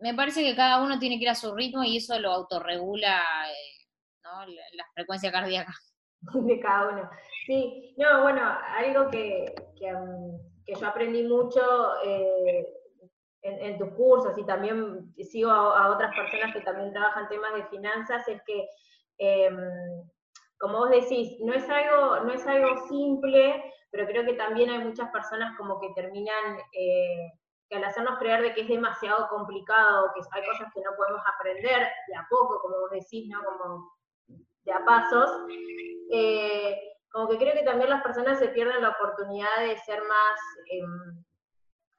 [0.00, 3.22] me parece que cada uno tiene que ir a su ritmo y eso lo autorregula
[3.48, 3.86] eh,
[4.24, 4.44] ¿no?
[4.46, 5.72] la, frecuencia cardíaca.
[6.20, 7.10] De cada uno.
[7.46, 8.42] Sí, no, bueno,
[8.76, 11.60] algo que, que, um, yo aprendí mucho
[12.04, 12.66] eh,
[13.42, 18.26] en, tus cursos y también sigo a, otras personas que también trabajan temas de finanzas
[18.28, 18.68] es que,
[19.18, 19.56] em,
[20.58, 24.78] como vos decís, no es, algo, no es algo simple, pero creo que también hay
[24.78, 27.32] muchas personas como que terminan, eh,
[27.68, 31.22] que al hacernos creer de que es demasiado complicado, que hay cosas que no podemos
[31.34, 33.42] aprender de a poco, como vos decís, ¿no?
[33.42, 33.90] Como
[34.64, 35.30] de a pasos,
[36.12, 36.78] eh,
[37.10, 41.24] como que creo que también las personas se pierden la oportunidad de ser más, em,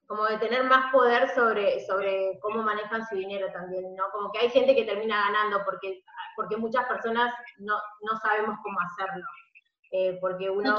[0.08, 4.10] como de tener más poder sobre, sobre cómo manejan su dinero también, ¿no?
[4.12, 6.04] Como que hay gente que termina ganando porque,
[6.36, 9.26] porque muchas personas no, no sabemos cómo hacerlo.
[9.93, 10.74] Eh, porque uno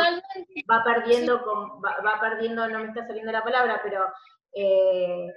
[0.70, 1.44] va perdiendo,
[1.84, 4.06] va, perdiendo, no me está saliendo la palabra, pero
[4.54, 5.30] eh,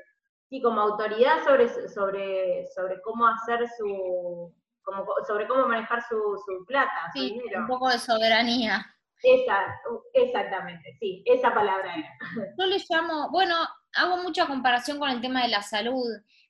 [0.49, 4.53] sí, como autoridad sobre, sobre, sobre cómo hacer su,
[4.85, 7.61] como, sobre cómo manejar su, su plata, su dinero.
[7.61, 8.85] Un poco de soberanía.
[9.21, 9.81] Esa,
[10.13, 12.09] exactamente, sí, esa palabra era.
[12.57, 13.55] Yo le llamo, bueno,
[13.93, 16.05] hago mucha comparación con el tema de la salud.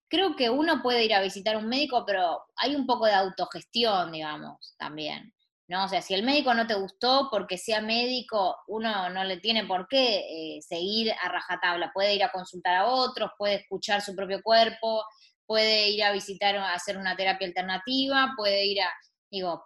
[0.08, 4.12] Creo que uno puede ir a visitar un médico, pero hay un poco de autogestión,
[4.12, 5.34] digamos, también.
[5.67, 5.86] ¿no?
[5.86, 9.65] O sea, si el médico no te gustó porque sea médico, uno no le tiene
[9.65, 11.91] por qué eh, seguir a rajatabla.
[11.93, 15.04] Puede ir a consultar a otros, puede escuchar su propio cuerpo,
[15.45, 18.91] puede ir a visitar, a hacer una terapia alternativa, puede ir a,
[19.29, 19.63] digo,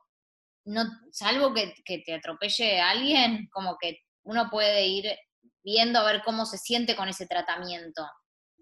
[0.66, 5.18] no, salvo que, te atropelle alguien, como que uno puede ir
[5.64, 8.08] viendo a ver cómo se siente con ese tratamiento.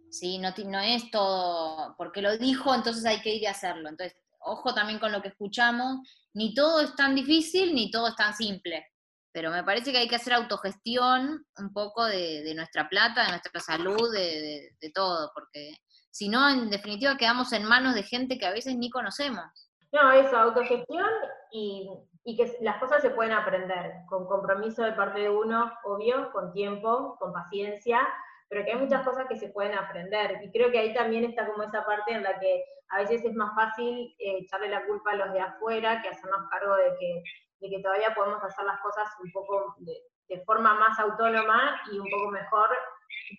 [0.10, 0.38] ¿sí?
[0.38, 3.90] No, no es todo, porque lo dijo, entonces hay que ir a hacerlo.
[3.90, 5.98] Entonces, ojo también con lo que escuchamos,
[6.34, 8.86] ni todo es tan difícil, ni todo es tan simple.
[9.34, 13.60] Pero me parece que hay que hacer autogestión un poco de, nuestra plata, de nuestra
[13.60, 15.78] salud, de, de todo, porque
[16.12, 19.46] si no, en definitiva quedamos en manos de gente que a veces ni conocemos.
[19.92, 21.08] No, eso, autogestión
[21.52, 21.90] y,
[22.36, 27.16] que las cosas se pueden aprender, con compromiso de parte de uno, obvio, con tiempo,
[27.20, 28.06] con paciencia,
[28.50, 30.40] pero que hay muchas cosas que se pueden aprender.
[30.44, 33.34] Y creo que ahí también está como esa parte en la que a veces es
[33.34, 37.24] más fácil eh, echarle la culpa a los de afuera que hacernos cargo de que,
[37.62, 39.94] de que todavía podemos hacer las cosas un poco de,
[40.30, 42.68] de forma más autónoma y un poco mejor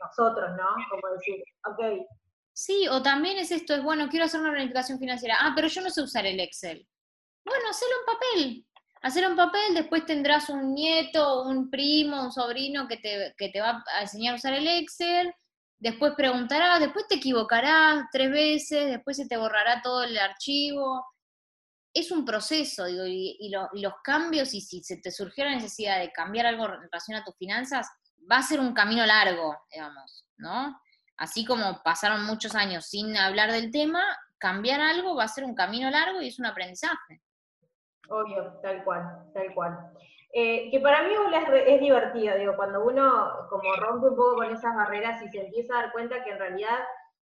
[0.00, 0.68] nosotros, ¿no?
[0.90, 2.06] Como decir, ok,
[2.58, 5.36] Sí, o también es esto, es bueno, quiero hacer una planificación financiera.
[5.38, 6.84] Ah, pero yo no sé usar el Excel.
[7.44, 8.66] Bueno, hacelo en papel.
[9.00, 13.60] Hacelo en papel, después tendrás un nieto, un primo, un sobrino que te, que te
[13.60, 15.32] va a enseñar a usar el Excel.
[15.78, 21.06] Después preguntarás, después te equivocarás tres veces, después se te borrará todo el archivo.
[21.94, 26.00] Es un proceso, digo, y, y los cambios, y si se te surgió la necesidad
[26.00, 27.86] de cambiar algo en relación a tus finanzas,
[28.28, 30.76] va a ser un camino largo, digamos, ¿no?
[31.18, 34.02] Así como pasaron muchos años sin hablar del tema,
[34.38, 37.20] cambiar algo va a ser un camino largo y es un aprendizaje.
[38.08, 39.78] Obvio, tal cual, tal cual.
[40.32, 41.10] Eh, que para mí
[41.66, 45.74] es, divertido, digo, cuando uno como rompe un poco con esas barreras y se empieza
[45.74, 46.78] a dar cuenta que en realidad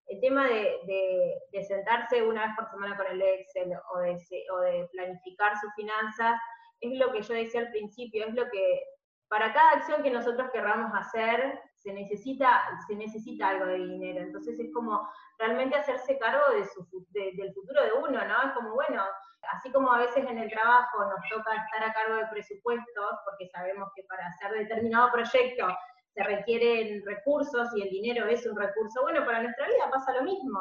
[0.07, 4.17] el tema de, sentarse una vez por semana con el Excel o de,
[4.53, 6.41] o de planificar sus finanzas
[6.81, 8.83] es lo que yo decía al principio, es lo que
[9.29, 14.19] para cada acción que nosotros querramos hacer, se necesita, se necesita algo de dinero.
[14.19, 18.43] Entonces es como realmente hacerse cargo de su, del futuro de uno, ¿no?
[18.43, 19.05] Es como, bueno,
[19.53, 23.47] así como a veces en el trabajo nos toca estar a cargo de presupuestos, porque
[23.51, 25.69] sabemos que para hacer determinado proyecto
[26.13, 30.23] se requieren recursos y el dinero es un recurso, bueno, para nuestra vida pasa lo
[30.25, 30.61] mismo.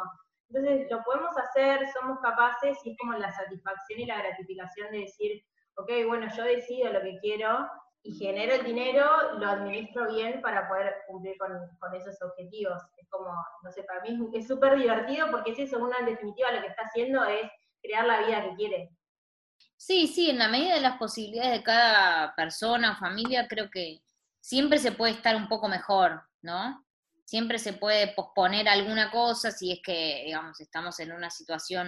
[0.50, 5.00] Entonces lo podemos hacer, somos capaces y es como la satisfacción y la gratificación de
[5.00, 5.42] decir,
[5.78, 7.68] ok, bueno, yo decido lo que quiero
[8.06, 11.52] y genero el dinero, lo administro bien para poder cumplir con,
[11.96, 12.80] esos objetivos.
[12.98, 16.52] Es como, no sé, para mí es súper divertido porque es eso, uno en definitiva
[16.52, 17.50] lo que está haciendo es
[17.82, 18.92] crear la vida que quiere.
[19.76, 24.04] Sí, sí, en la medida de las posibilidades de cada persona o familia, creo que
[24.40, 26.86] siempre se puede estar un poco mejor, ¿no?
[27.26, 31.88] Siempre se puede posponer alguna cosa si es que, digamos, estamos en una situación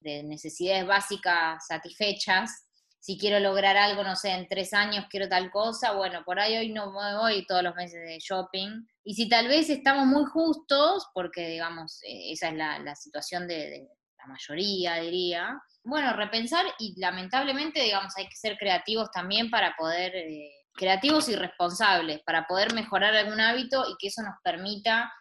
[0.00, 2.66] de necesidades básicas satisfechas,
[3.04, 6.56] si quiero lograr algo, no sé, en tres años quiero tal cosa, bueno, por ahí
[6.56, 8.82] hoy no me voy todos los meses de shopping.
[9.04, 13.90] Y si tal vez estamos muy justos, porque digamos, eh, esa es la, situación de,
[14.16, 20.16] la mayoría, diría, bueno, repensar y lamentablemente, digamos, hay que ser creativos también para poder,
[20.16, 25.12] eh, creativos y responsables, para poder mejorar algún hábito y que eso nos permita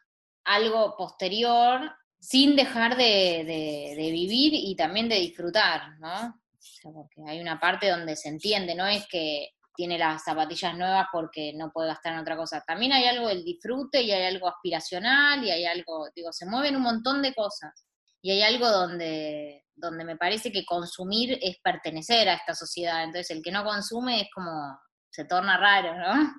[0.46, 6.42] algo posterior sin dejar de, de vivir y también de disfrutar, ¿no?
[6.84, 11.54] Porque hay una parte donde se entiende, no es que tiene las zapatillas nuevas porque
[11.56, 12.64] no puede gastar en otra cosa.
[12.66, 16.76] También hay algo del disfrute y hay algo aspiracional y hay algo, digo, se mueven
[16.76, 17.88] un montón de cosas.
[18.22, 23.36] y hay algo donde, donde me parece que consumir es pertenecer a esta sociedad, entonces
[23.36, 26.34] el que no consume es como, se torna raro, ¿no?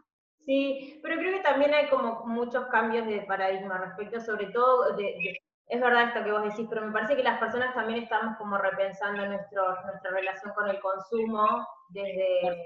[0.44, 5.38] Sí, pero creo que también hay como muchos cambios de paradigma respecto, sobre todo, de,
[5.68, 8.58] es verdad esto que vos decís, pero me parece que las personas también estamos como
[8.58, 12.62] repensando nuestro, nuestra relación con el consumo desde,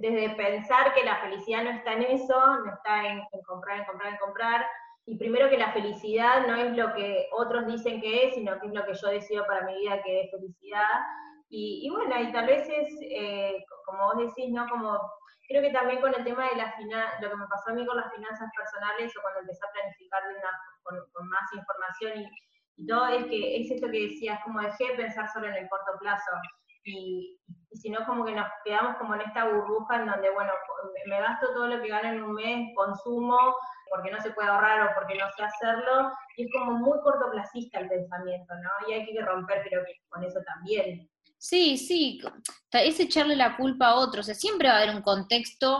[0.00, 4.12] desde pensar que la felicidad no está en eso, no está en, comprar, en comprar,
[4.12, 4.66] en comprar,
[5.04, 8.66] y primero que la felicidad no es lo que otros dicen que es, sino que
[8.66, 11.00] es lo que yo decido para mi vida que es felicidad.
[11.48, 14.68] Y, bueno, y tal vez es, eh, como vos decís, ¿no?
[14.68, 14.98] Como
[15.48, 17.86] creo que también con el tema de la finanzas, lo que me pasó a mí
[17.86, 20.50] con las finanzas personales o cuando empecé a planificar de una,
[20.86, 22.30] con, más información
[22.76, 25.68] y, todo, es que es esto que decías, como dejé de pensar solo en el
[25.68, 26.30] corto plazo.
[26.84, 27.38] Y,
[27.70, 30.52] y si no, como que nos quedamos como en esta burbuja en donde, bueno,
[31.06, 33.38] me gasto todo lo que gano en un mes, consumo,
[33.90, 37.80] porque no se puede ahorrar o porque no sé hacerlo, y es como muy cortoplacista
[37.80, 38.88] el pensamiento, ¿no?
[38.88, 41.08] Y hay que romper, creo que con eso también.
[41.38, 42.20] Sí, sí,
[42.72, 45.78] es echarle la culpa a otros, o sea, siempre va a haber un contexto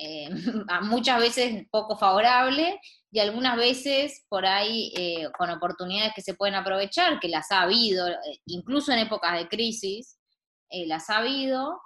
[0.00, 0.28] eh,
[0.82, 2.80] muchas veces poco favorable
[3.14, 7.62] y algunas veces por ahí eh, con oportunidades que se pueden aprovechar, que las ha
[7.62, 10.18] habido, eh, incluso en épocas de crisis,
[10.86, 11.80] las ha habido.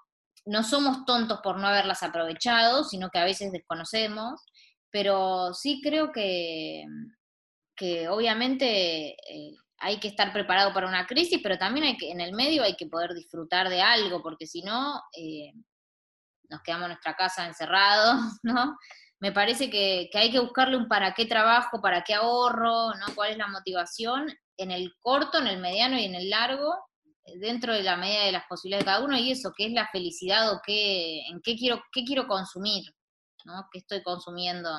[0.46, 4.40] No somos tontos por no haberlas aprovechado, sino que a veces desconocemos,
[4.90, 6.84] pero sí creo que,
[7.76, 9.14] que obviamente
[9.80, 12.76] hay que estar preparado para una crisis, pero también hay que, en el medio hay
[12.76, 15.52] que poder disfrutar de algo, porque si no, eh,
[16.50, 18.76] nos quedamos en nuestra casa encerrados, ¿no?
[19.20, 23.14] Me parece que, hay que buscarle un para qué trabajo, para qué ahorro, ¿no?
[23.14, 24.26] ¿Cuál es la motivación
[24.56, 26.74] en el corto, en el mediano y en el largo,
[27.40, 29.88] dentro de la medida de las posibilidades de cada uno, y eso, qué es la
[29.88, 32.84] felicidad o qué, en qué quiero, qué quiero consumir,
[33.44, 33.68] ¿no?
[33.72, 34.70] ¿Qué estoy consumiendo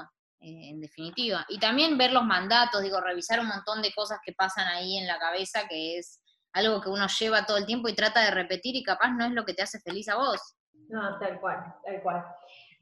[0.42, 1.46] eh, en definitiva.
[1.50, 5.06] Y también ver los mandatos, digo, revisar un montón de cosas que pasan ahí en
[5.06, 6.22] la cabeza, que es
[6.54, 9.32] algo que uno lleva todo el tiempo y trata de repetir y capaz no es
[9.32, 10.56] lo que te hace feliz a vos.
[10.88, 12.26] No, tal cual, tal cual.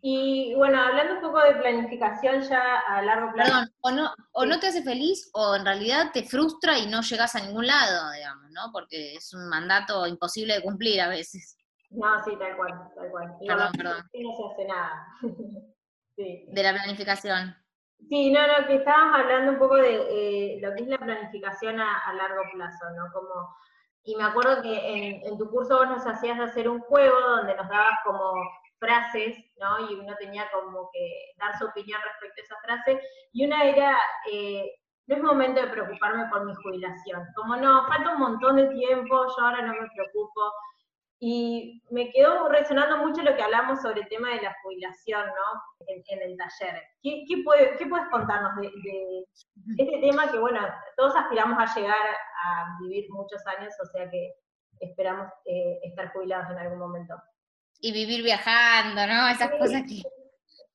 [0.01, 3.51] Y bueno, hablando un poco de planificación ya a largo plazo.
[3.51, 7.01] Perdón, o no, o no te hace feliz o en realidad te frustra y no
[7.01, 8.71] llegas a ningún lado, digamos, ¿no?
[8.71, 11.57] Porque es un mandato imposible de cumplir a veces.
[11.89, 13.35] No, sí, tal cual, tal cual.
[13.45, 14.09] perdón, perdón.
[14.13, 15.07] No se hace nada.
[16.17, 17.55] de la planificación.
[18.09, 21.79] Sí, no, no, que estábamos hablando un poco de eh, lo que es la planificación
[21.79, 23.11] a, largo plazo, ¿no?
[23.11, 23.55] Como,
[24.03, 27.67] y me acuerdo que en, tu curso vos nos hacías hacer un juego donde nos
[27.67, 28.33] dabas como
[28.79, 29.89] frases, ¿no?
[29.89, 33.01] Y uno tenía como que dar su opinión respecto a esa frase,
[33.33, 33.97] y una era,
[34.31, 34.71] eh,
[35.07, 39.25] no es momento de preocuparme por mi jubilación, como no, falta un montón de tiempo,
[39.27, 40.51] yo ahora no me preocupo,
[41.19, 45.87] y me quedó resonando mucho lo que hablamos sobre el tema de la jubilación, ¿no?
[45.87, 46.83] En, el taller.
[47.01, 49.25] ¿Qué, puedes contarnos de,
[49.77, 50.59] este tema que, bueno,
[50.95, 51.95] todos aspiramos a llegar
[52.43, 54.33] a vivir muchos años, o sea que
[54.79, 57.15] esperamos eh, estar jubilados en algún momento?
[57.79, 59.27] Y vivir viajando, ¿no?
[59.29, 60.01] Esas cosas que...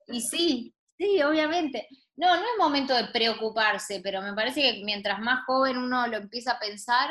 [0.08, 1.88] Y sí, sí, obviamente.
[2.16, 6.18] No, no es momento de preocuparse, pero me parece que mientras más joven uno lo
[6.18, 7.10] empieza a pensar,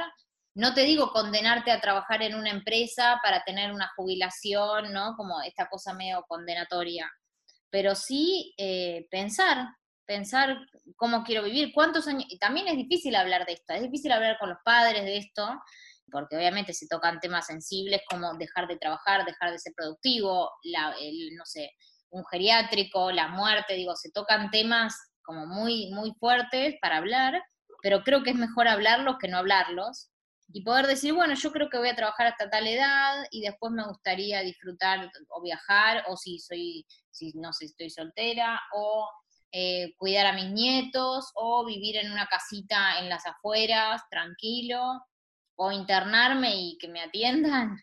[0.53, 5.15] no te digo condenarte a trabajar en una empresa para tener una jubilación, ¿no?
[5.15, 7.09] Como esta cosa medio condenatoria,
[7.69, 9.69] pero sí eh, pensar,
[10.05, 10.57] pensar
[10.97, 14.37] cómo quiero vivir, cuántos años, y también es difícil hablar de esto, es difícil hablar
[14.39, 15.49] con los padres de esto,
[16.11, 20.93] porque obviamente se tocan temas sensibles como dejar de trabajar, dejar de ser productivo, la,
[21.35, 21.71] no sé,
[22.09, 27.41] un geriátrico, la muerte, digo, se tocan temas como muy, muy fuertes para hablar,
[27.81, 30.11] pero creo que es mejor hablarlos que no hablarlos,
[30.53, 33.71] y poder decir, bueno, yo creo que voy a trabajar hasta tal edad y después
[33.71, 39.09] me gustaría disfrutar o viajar, o si soy, si no sé, estoy soltera, o
[39.51, 45.01] eh, cuidar a mis nietos, o vivir en una casita en las afueras, tranquilo,
[45.63, 47.77] o internarme y que me atiendan.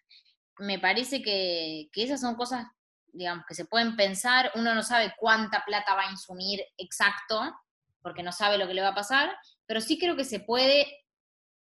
[0.58, 2.66] Me parece que, que esas son cosas,
[3.12, 4.50] digamos, que se pueden pensar.
[4.56, 7.40] Uno no sabe cuánta plata va a insumir exacto,
[8.02, 9.32] porque no sabe lo que le va a pasar,
[9.64, 10.88] pero sí creo que se puede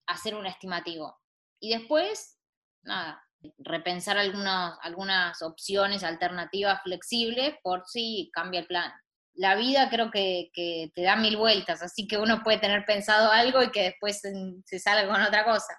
[0.07, 1.19] hacer un estimativo.
[1.59, 2.39] Y después,
[2.83, 3.21] nada,
[3.57, 8.93] repensar algunas, algunas opciones alternativas flexibles por si cambia el plan.
[9.33, 10.49] La vida creo que,
[10.95, 14.21] te da mil vueltas, así que uno puede tener pensado algo y que después
[14.63, 15.77] se salga con otra cosa.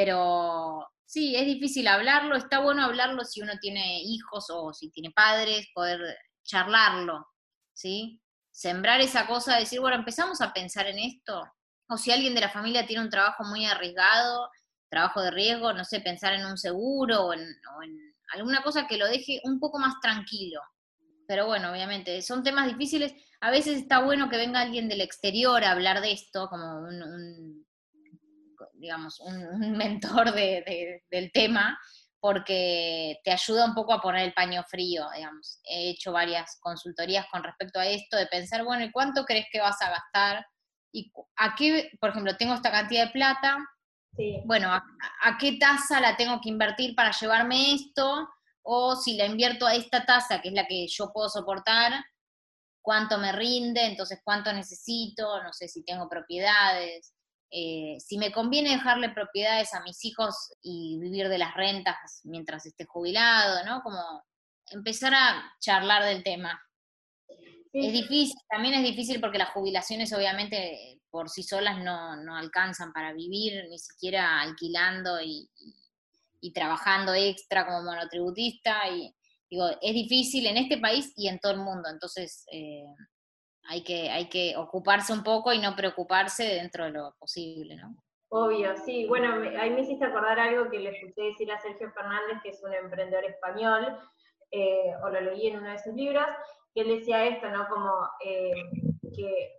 [0.00, 5.10] Pero sí, es difícil hablarlo, está bueno hablarlo si uno tiene hijos o si tiene
[5.10, 6.00] padres, poder
[6.42, 7.26] charlarlo,
[7.74, 8.18] ¿sí?
[8.50, 11.44] Sembrar esa cosa, decir, bueno, empezamos a pensar en esto,
[11.86, 14.48] o si alguien de la familia tiene un trabajo muy arriesgado,
[14.88, 17.46] trabajo de riesgo, no sé, pensar en un seguro o en,
[18.32, 20.62] alguna cosa que lo deje un poco más tranquilo.
[21.26, 23.12] Pero bueno, obviamente, son temas difíciles.
[23.42, 27.66] A veces está bueno que venga alguien del exterior a hablar de esto, como un,
[28.80, 31.78] digamos, un, mentor del tema,
[32.18, 35.60] porque te ayuda un poco a poner el paño frío, digamos.
[35.64, 39.60] He hecho varias consultorías con respecto a esto, de pensar, bueno, ¿y cuánto crees que
[39.60, 40.44] vas a gastar?
[40.92, 43.58] Y a qué, por ejemplo, tengo esta cantidad de plata,
[44.44, 48.28] bueno, ¿a, qué tasa la tengo que invertir para llevarme esto?
[48.62, 52.04] O si la invierto a esta tasa, que es la que yo puedo soportar,
[52.82, 53.84] ¿cuánto me rinde?
[53.86, 55.42] Entonces, ¿cuánto necesito?
[55.42, 57.14] No sé si tengo propiedades.
[57.50, 62.64] Eh, si me conviene dejarle propiedades a mis hijos y vivir de las rentas mientras
[62.64, 63.82] esté jubilado, ¿no?
[63.82, 64.00] Como
[64.70, 66.60] empezar a charlar del tema.
[67.72, 73.12] Es difícil, también es difícil porque las jubilaciones obviamente por sí solas no, alcanzan para
[73.12, 75.48] vivir, ni siquiera alquilando y,
[76.54, 78.88] trabajando extra como monotributista.
[78.88, 79.14] Y
[79.48, 81.88] digo, es difícil en este país y en todo el mundo.
[81.88, 82.84] Entonces, eh,
[83.70, 87.94] hay que, hay que ocuparse un poco y no preocuparse dentro de lo posible, ¿no?
[88.28, 89.06] Obvio, sí.
[89.06, 92.60] Bueno, ahí me hiciste acordar algo que le escuché decir a Sergio Fernández, que es
[92.64, 93.96] un emprendedor español,
[94.50, 96.26] eh, o lo leí en uno de sus libros,
[96.74, 97.68] que él decía esto, ¿no?
[97.68, 98.50] Como eh,
[99.14, 99.52] que,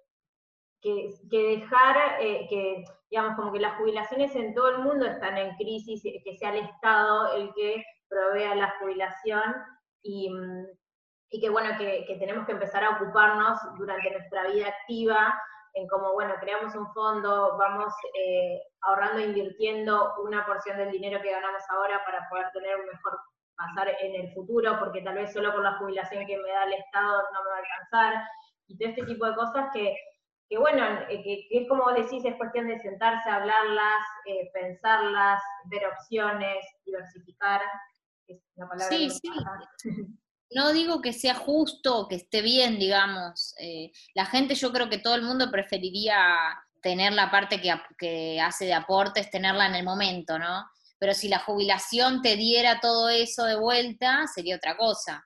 [0.82, 5.56] que, dejar, eh, que, digamos, como que las jubilaciones en todo el mundo están en
[5.56, 9.42] crisis, que sea el Estado el que provea la jubilación
[10.04, 10.66] y, mm,
[11.32, 15.42] y que bueno, que, tenemos que empezar a ocuparnos durante nuestra vida activa
[15.74, 21.22] en cómo, bueno, creamos un fondo, vamos eh, ahorrando e invirtiendo una porción del dinero
[21.22, 23.18] que ganamos ahora para poder tener un mejor
[23.56, 26.74] pasar en el futuro, porque tal vez solo con la jubilación que me da el
[26.74, 28.28] Estado no me va a alcanzar,
[28.68, 29.96] y todo este tipo de cosas que,
[30.50, 35.42] que bueno, eh, que, es como vos decís, es cuestión de sentarse, hablarlas, eh, pensarlas,
[35.70, 37.62] ver opciones, diversificar,
[38.28, 39.30] es una palabra sí, sí.
[40.52, 43.54] no digo que sea justo que esté bien, digamos.
[43.60, 46.18] Eh, la gente, yo creo que todo el mundo preferiría
[46.82, 50.66] tener la parte que, que, hace de aportes, tenerla en el momento, ¿no?
[50.98, 55.26] Pero si la jubilación te diera todo eso de vuelta, sería otra cosa.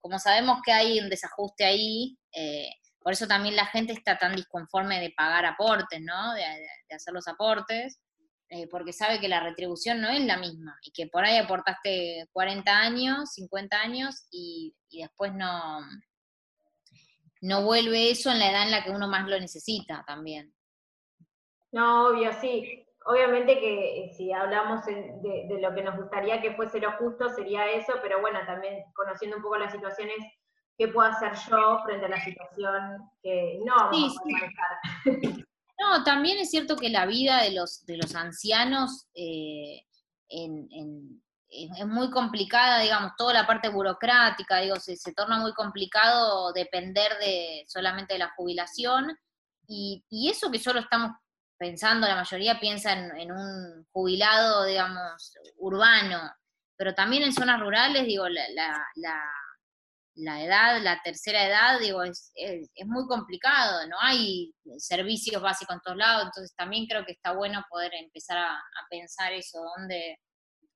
[0.00, 2.70] Como sabemos que hay un desajuste ahí, eh,
[3.00, 6.34] por eso también la gente está tan disconforme de pagar aportes, ¿no?
[6.34, 6.44] de
[6.94, 7.98] hacer los aportes,
[8.54, 12.28] eh, porque sabe que la retribución no es la misma y que por ahí aportaste
[12.32, 15.80] 40 años, 50 años y, después no,
[17.40, 20.52] no vuelve eso en la edad en la que uno más lo necesita también.
[21.70, 22.86] No, obvio, sí.
[23.06, 27.70] Obviamente que eh, si hablamos de, lo que nos gustaría que fuese lo justo, sería
[27.70, 30.18] eso, pero bueno, también conociendo un poco las situaciones,
[30.76, 35.46] ¿qué puedo hacer yo frente a la situación que no vamos a manejar?
[35.82, 39.84] No, también es cierto que la vida de los, de los ancianos eh,
[40.28, 47.64] es muy complicada, digamos, toda la parte burocrática, digo, se, torna muy complicado depender de
[47.66, 49.18] solamente de la jubilación.
[49.66, 51.16] Y, eso que solo estamos
[51.58, 56.30] pensando, la mayoría piensa en, un jubilado, digamos, urbano,
[56.76, 58.86] pero también en zonas rurales, digo, la
[60.14, 65.96] edad, la tercera edad, digo, es, es, muy complicado, no hay servicios básicos en todos
[65.96, 70.18] lados, entonces también creo que está bueno poder empezar a, pensar eso, dónde,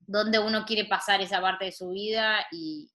[0.01, 2.91] dónde, uno quiere pasar esa parte de su vida y,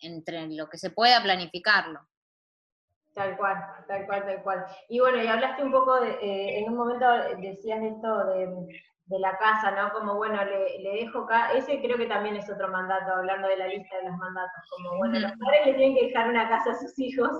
[0.00, 2.00] entre lo que se pueda planificarlo.
[3.14, 3.56] Tal cual,
[3.86, 4.66] tal cual, tal cual.
[4.88, 7.06] Y bueno, y hablaste un poco, de, eh, en un momento
[7.38, 9.92] decías esto de de la casa, ¿no?
[9.92, 13.56] Como, bueno, le, le dejo acá, ese creo que también es otro mandato, hablando de
[13.58, 16.70] la lista de los mandatos, como, bueno, los padres le tienen que dejar una casa
[16.70, 17.30] a sus hijos,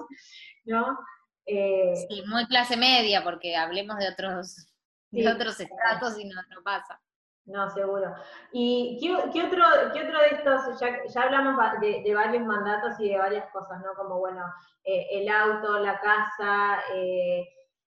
[0.64, 0.98] ¿no?
[1.46, 4.66] Eh, sí, muy clase media, porque hablemos de otros,
[5.10, 7.00] de otros estratos y no, no pasa.
[7.46, 8.14] No, seguro.
[8.52, 9.62] ¿Y qué, otro,
[9.92, 13.92] qué otro de estos, ya, ya hablamos de, varios mandatos y de varias cosas, ¿no?
[13.94, 14.42] Como, bueno,
[14.82, 17.46] eh, el auto, la casa, eh,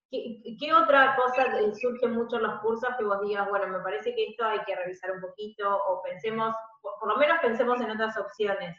[0.10, 1.48] ¿Qué, otra cosa
[1.80, 4.76] surge mucho en los cursos que vos digas, bueno, me parece que esto hay que
[4.76, 8.78] revisar un poquito o pensemos, por, lo menos pensemos en otras opciones?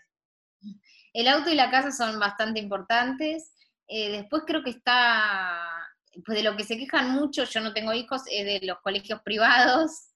[1.12, 3.54] El auto y la casa son bastante importantes.
[3.88, 5.68] Eh, después creo que está,
[6.24, 9.20] pues de lo que se quejan mucho, yo no tengo hijos, es de los colegios
[9.22, 10.08] privados,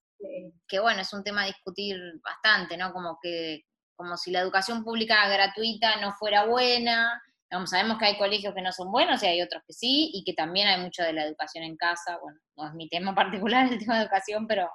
[0.67, 2.93] que bueno, es un tema a discutir bastante, ¿no?
[2.93, 3.65] Como que,
[3.97, 7.21] como si la educación pública gratuita no fuera buena,
[7.67, 10.33] sabemos que hay colegios que no son buenos y hay otros que sí, y que
[10.33, 12.19] también hay mucho de la educación en casa.
[12.21, 14.71] Bueno, no es mi tema particular el tema de educación, pero,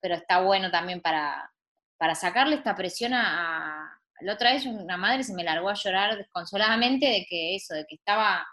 [0.00, 1.50] pero está bueno también para,
[1.98, 6.16] para sacarle esta presión a, La otra vez una madre se me largó a llorar
[6.16, 8.46] desconsoladamente de que eso, de que estaba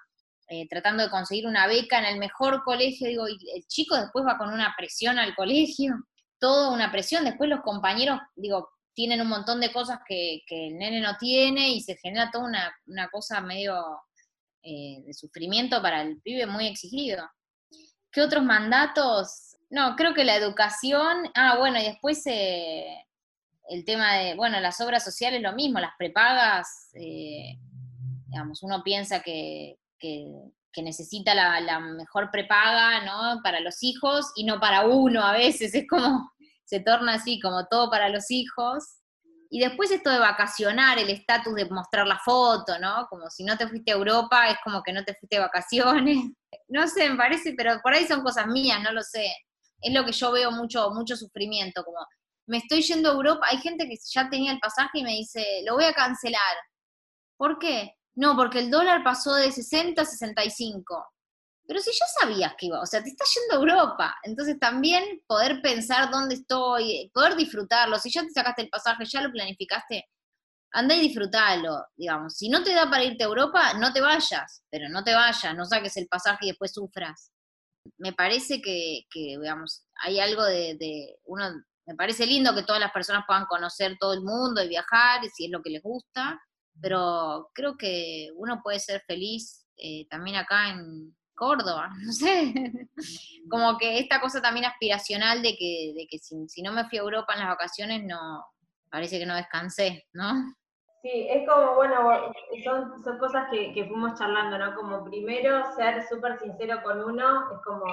[0.50, 4.26] eh, tratando de conseguir una beca en el mejor colegio, digo, y el chico después
[4.26, 5.94] va con una presión al colegio,
[6.40, 11.02] toda una presión, después los compañeros, digo, tienen un montón de cosas que, el nene
[11.02, 12.46] no tiene y se genera toda
[12.88, 13.76] una, cosa medio
[14.64, 17.30] eh, de sufrimiento para el pibe muy exigido.
[18.12, 19.56] ¿Qué otros mandatos?
[19.70, 23.06] No, creo que la educación, ah, bueno, y después eh,
[23.70, 27.56] el tema de, bueno, las obras sociales lo mismo, las prepagas, eh,
[28.30, 29.78] digamos, uno piensa que,
[30.76, 33.42] necesita la, la, mejor prepaga, ¿no?
[33.44, 36.32] Para los hijos y no para uno a veces, es como,
[36.68, 38.84] se torna así, como todo para los hijos.
[39.50, 43.08] Y después esto de vacacionar, el estatus de mostrar la foto, ¿no?
[43.10, 46.18] Como si no te fuiste a Europa, es como que no te fuiste de vacaciones.
[46.70, 49.26] No sé, me parece, pero por ahí son cosas mías, no lo sé.
[49.82, 52.00] Es lo que yo veo mucho, mucho sufrimiento, como
[52.48, 55.62] me estoy yendo a Europa, hay gente que ya tenía el pasaje y me dice,
[55.66, 56.56] lo voy a cancelar.
[57.38, 57.94] ¿Por qué?
[58.16, 61.06] No, porque el dólar pasó de 60 a 65.
[61.68, 65.22] Pero si ya sabías que iba, o sea, te estás yendo a Europa, entonces también
[65.28, 70.06] poder pensar dónde estoy, poder disfrutarlo, si ya te sacaste el pasaje, ya lo planificaste,
[70.72, 72.36] anda y disfrutalo, digamos.
[72.38, 75.56] Si no te da para irte a Europa, no te vayas, pero no te vayas,
[75.56, 77.32] no saques el pasaje y después sufras.
[77.98, 81.52] Me parece que, digamos, hay algo de, uno,
[81.86, 85.46] me parece lindo que todas las personas puedan conocer todo el mundo y viajar, si
[85.46, 86.40] es lo que les gusta,
[86.82, 92.54] pero creo que uno puede ser feliz eh, también acá en, Córdoba, no sé.
[93.50, 97.02] Como que esta cosa también aspiracional de que, de que si, no me fui a
[97.02, 98.46] Europa en las vacaciones, no,
[98.90, 100.34] parece que no descansé, ¿no?
[101.04, 102.34] Sí, es como, bueno,
[102.66, 104.76] son, cosas que, que fuimos charlando, ¿no?
[104.76, 107.86] Como primero, ser súper sincero con uno es como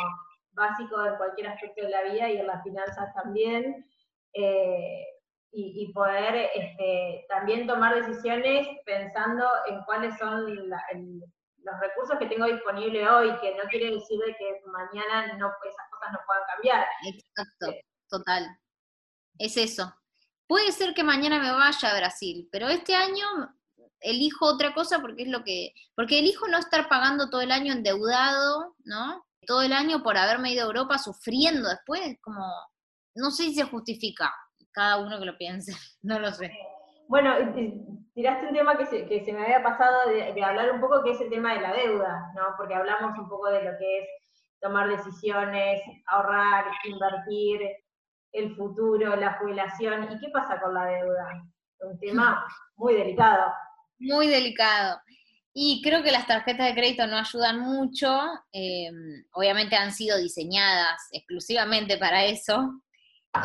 [0.53, 3.86] básico en cualquier aspecto de la vida y en las finanzas también.
[4.32, 5.05] Eh,
[5.57, 10.82] y, poder este, también tomar decisiones pensando en cuáles son la,
[11.64, 15.90] los recursos que tengo disponible hoy, que no quiere decir de que mañana no, esas
[15.90, 16.86] cosas no puedan cambiar.
[17.06, 17.74] Exacto,
[18.08, 18.58] total.
[19.38, 19.94] Es eso.
[20.46, 23.26] Puede ser que mañana me vaya a Brasil, pero este año
[24.00, 27.72] elijo otra cosa porque es lo que, porque elijo no estar pagando todo el año
[27.72, 29.24] endeudado, ¿no?
[29.46, 32.44] Todo el año por haberme ido a Europa sufriendo después, como,
[33.14, 34.32] no sé si se justifica,
[34.70, 36.52] cada uno que lo piense, no lo sé.
[37.14, 37.32] Bueno,
[38.12, 41.12] tiraste un tema que se, que se me había pasado de, hablar un poco, que
[41.12, 42.42] es el tema de la deuda, ¿no?
[42.56, 44.08] Porque hablamos un poco de lo que es
[44.60, 47.60] tomar decisiones, ahorrar, invertir,
[48.32, 50.12] el futuro, la jubilación.
[50.12, 51.44] ¿Y qué pasa con la deuda?
[51.82, 52.44] Un tema
[52.74, 53.52] muy delicado.
[54.00, 54.98] Muy delicado.
[55.52, 58.10] Y creo que las tarjetas de crédito no ayudan mucho.
[58.52, 58.90] Eh,
[59.34, 62.82] obviamente han sido diseñadas exclusivamente para eso,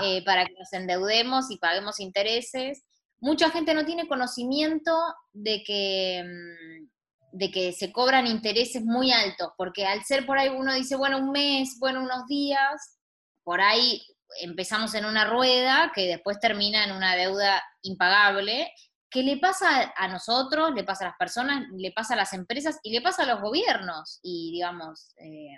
[0.01, 2.84] eh, para que nos endeudemos y paguemos intereses
[3.22, 4.91] mucha gente no tiene conocimiento
[5.34, 10.49] de que, mm, de que se cobran intereses muy altos, porque al ser por ahí
[10.49, 12.97] uno dice, bueno, un mes, bueno, unos días,
[13.43, 14.01] por ahí
[14.41, 18.72] empezamos en una rueda que después termina en una deuda impagable,
[19.09, 22.80] que le pasa a nosotros, le pasa a las personas, le pasa a las empresas
[22.84, 24.20] y le pasa a los gobiernos.
[24.22, 25.57] Y digamos, eh,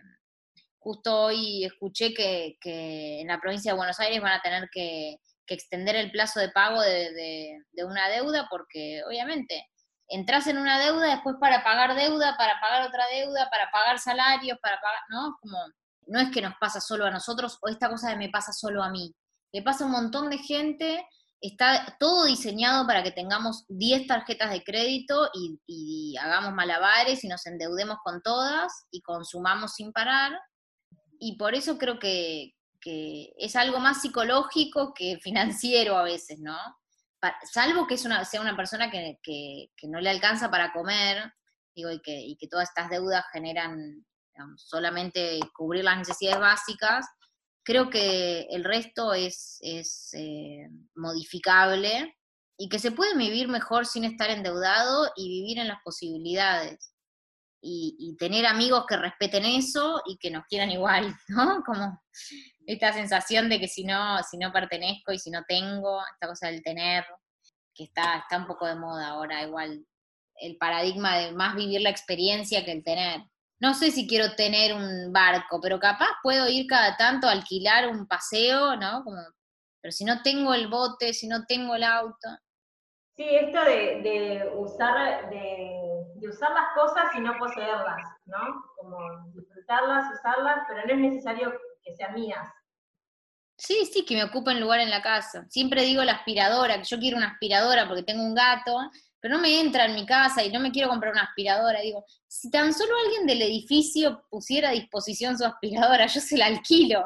[0.80, 5.18] justo hoy escuché que, que en la provincia de Buenos Aires van a tener que
[5.54, 9.68] extender el plazo de pago de, una deuda, porque obviamente
[10.08, 14.58] entras en una deuda después para pagar deuda, para pagar otra deuda, para pagar salarios,
[14.62, 15.38] para pagar, ¿no?
[15.40, 15.58] Como,
[16.08, 18.84] no es que nos pasa solo a nosotros o esta cosa de me pasa solo
[18.84, 19.14] a mí.
[19.54, 21.06] Le pasa a un montón de gente,
[21.40, 27.46] está todo diseñado para que tengamos 10 tarjetas de crédito y hagamos malabares y nos
[27.46, 30.34] endeudemos con todas y consumamos sin parar.
[31.20, 36.58] Y por eso creo que, que es algo más psicológico que financiero a veces, ¿no?
[37.52, 41.34] salvo que sea una persona que, no le alcanza para comer,
[41.76, 44.06] digo, y que, todas estas deudas generan
[44.56, 47.06] solamente cubrir las necesidades básicas,
[47.64, 49.60] creo que el resto es,
[50.14, 52.18] eh, modificable
[52.58, 56.94] y que se puede vivir mejor sin estar endeudado y vivir en las posibilidades.
[57.64, 61.62] Y, y, tener amigos que respeten eso y que nos quieran igual, ¿no?
[61.64, 62.02] Como
[62.66, 66.48] esta sensación de que si no, si no pertenezco y si no tengo, esta cosa
[66.48, 67.06] del tener,
[67.74, 69.86] que está, está un poco de moda ahora, igual
[70.36, 73.22] el paradigma de más vivir la experiencia que el tener.
[73.60, 77.90] No sé si quiero tener un barco, pero capaz puedo ir cada tanto a alquilar
[77.90, 79.04] un paseo, ¿no?
[79.82, 82.28] Pero si no tengo el bote, si no tengo el auto.
[83.16, 88.64] Sí, esto de, de usar, de, de, usar las cosas y no poseerlas, ¿no?
[88.78, 88.98] Como
[89.34, 91.54] disfrutarlas, usarlas, pero no es necesario
[91.84, 92.48] que sean mías.
[93.58, 95.46] Sí, sí, que me ocupen lugar en la casa.
[95.50, 98.76] Siempre digo la aspiradora, que yo quiero una aspiradora porque tengo un gato,
[99.20, 101.80] pero no me entra en mi casa y no me quiero comprar una aspiradora.
[101.82, 106.48] Digo, si tan solo alguien del edificio pusiera a disposición su aspiradora, yo se la
[106.48, 107.04] alquilo.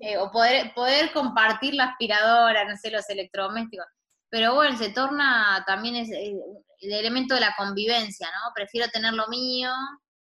[0.00, 3.86] Eh, o poder, poder compartir la aspiradora, no sé, los electrodomésticos.
[4.30, 6.34] Pero bueno, se torna también es, eh,
[6.80, 8.52] el elemento de la convivencia, ¿no?
[8.54, 9.70] Prefiero tener lo mío,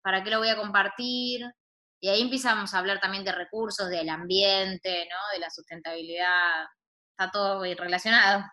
[0.02, 1.46] ¿para qué lo voy a compartir?
[2.00, 5.34] Y ahí empezamos a hablar también de recursos, del ambiente, ¿no?
[5.34, 6.66] De la sustentabilidad.
[7.12, 8.44] Está todo relacionado.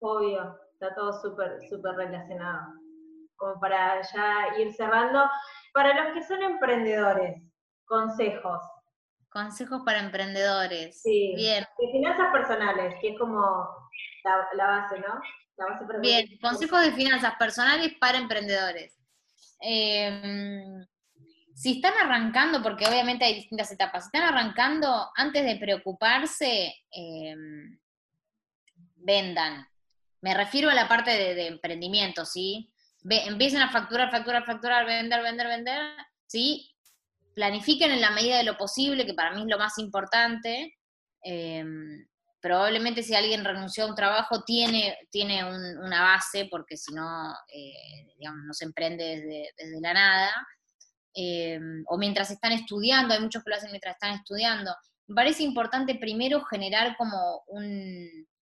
[0.00, 2.66] Obvio, está todo súper, súper relacionado.
[3.36, 5.28] Como para ya ir cerrando.
[5.72, 7.42] Para los que son emprendedores,
[7.84, 8.62] consejos.
[9.28, 11.02] Consejos para emprendedores.
[11.02, 11.34] Sí.
[11.34, 11.66] Bien.
[11.78, 13.40] De finanzas personales, que es como
[14.54, 15.20] la, base, ¿no?
[15.56, 18.96] La base Bien, consejos de finanzas personales para emprendedores.
[19.60, 20.84] Em,
[21.54, 27.78] si están arrancando, porque obviamente hay distintas etapas, si están arrancando, antes de preocuparse, em,
[28.96, 29.66] vendan.
[30.20, 32.70] Me refiero a la parte de, emprendimiento, ¿sí?
[33.06, 35.82] empiecen a facturar, facturar, facturar, vender, vender, vender,
[36.26, 36.74] ¿sí?
[37.34, 40.78] Planifiquen en la medida de lo posible, que para mí es lo más importante.
[41.22, 42.06] Em,
[42.40, 48.06] probablemente si alguien renunció a un trabajo tiene, tiene una base, porque si no, eh,
[48.18, 50.46] digamos, no se emprende desde, desde la nada.
[51.14, 54.74] Em, o mientras están estudiando, hay muchos que lo hacen mientras están estudiando.
[55.06, 57.44] Me parece importante primero generar como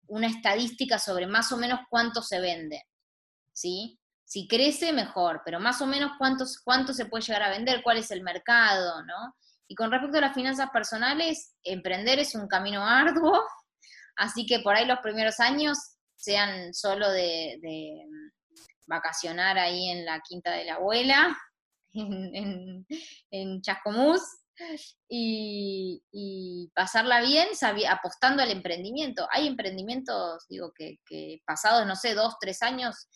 [0.08, 2.82] una estadística sobre más o menos cuánto se vende,
[3.52, 4.00] ¿sí?
[4.24, 7.98] Si crece, mejor, pero más o menos cuánto, cuánto se puede llegar a vender, cuál
[7.98, 9.36] es el mercado, ¿no?
[9.68, 13.44] Y con respecto a las finanzas personales, emprender es un camino arduo,
[14.16, 15.78] así que por ahí los primeros años
[16.16, 18.08] sean solo de, de
[18.88, 21.36] vacacionar ahí en la quinta de la abuela,
[21.96, 22.86] en,
[23.32, 24.22] en, Chascomús
[25.10, 27.48] y, pasarla bien
[27.90, 29.28] apostando al emprendimiento.
[29.32, 33.08] Hay emprendimientos, digo, que, pasados, no sé, dos, tres años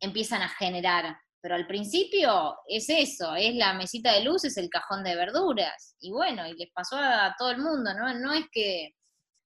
[0.00, 4.68] empiezan a generar, pero al principio es eso, es la mesita de luz, es el
[4.68, 5.96] cajón de verduras.
[6.00, 8.12] Y bueno, y les pasó a todo el mundo, ¿no?
[8.14, 8.94] No es que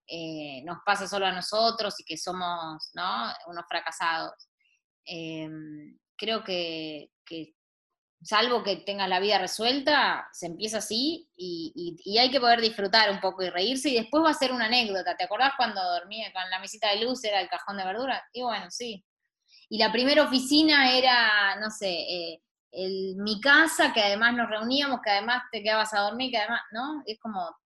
[0.06, 3.32] eh, nos pasa solo a nosotros y que somos, ¿no?
[3.46, 4.48] Unos fracasados.
[5.04, 7.54] Em, creo que, que
[8.22, 13.20] salvo que tengas la vida resuelta, se empieza así y, hay que poder disfrutar un
[13.20, 15.16] poco y reírse y después va a ser una anécdota.
[15.16, 18.24] ¿Te acordás cuando dormía con la mesita de luz, era el cajón de verdura?
[18.32, 19.04] Y bueno, sí.
[19.68, 22.42] Y la primera oficina era, no sé, eh,
[23.16, 27.02] mi casa, que además nos reuníamos, que además te quedabas a dormir, que además, ¿no?
[27.06, 27.56] Es como...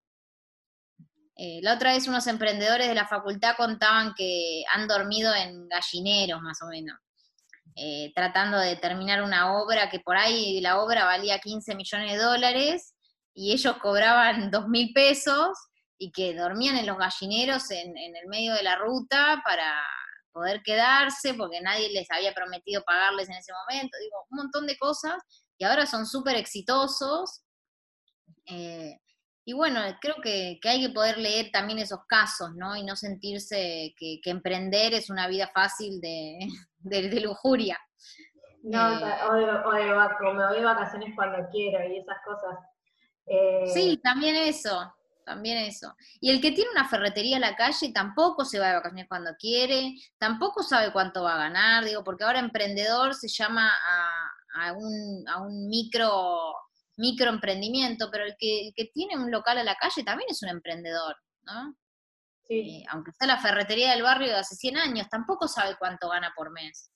[1.34, 6.42] Eh, la otra vez unos emprendedores de la facultad contaban que han dormido en gallineros,
[6.42, 6.98] más o menos.
[7.74, 12.22] Eh, tratando de terminar una obra que por ahí la obra valía 15 millones de
[12.22, 12.94] dólares
[13.32, 15.56] y ellos cobraban 2 mil pesos
[15.96, 19.72] y que dormían en los gallineros en, el medio de la ruta para
[20.32, 24.76] poder quedarse porque nadie les había prometido pagarles en ese momento, digo, un montón de
[24.76, 25.14] cosas
[25.56, 27.42] y ahora son súper exitosos.
[28.46, 28.98] Eh,
[29.44, 32.76] y bueno, creo que, hay que poder leer también esos casos, ¿no?
[32.76, 36.38] Y no sentirse que, emprender es una vida fácil de,
[36.84, 37.78] lujuria.
[38.62, 42.58] No, eh, o, de, o me voy de vacaciones cuando quiero y esas cosas.
[43.26, 45.94] Eh, sí, también eso, también eso.
[46.20, 49.32] Y el que tiene una ferretería en la calle tampoco se va de vacaciones cuando
[49.38, 53.68] quiere, tampoco sabe cuánto va a ganar, digo, porque ahora emprendedor se llama
[54.54, 56.54] a, un, a un micro
[56.98, 60.50] microemprendimiento, pero el que, el que tiene un local a la calle también es un
[60.50, 61.74] emprendedor, ¿no?
[62.44, 62.82] Sí.
[62.82, 66.32] Eh, aunque sea la ferretería del barrio de hace 100 años, tampoco sabe cuánto gana
[66.36, 66.92] por mes.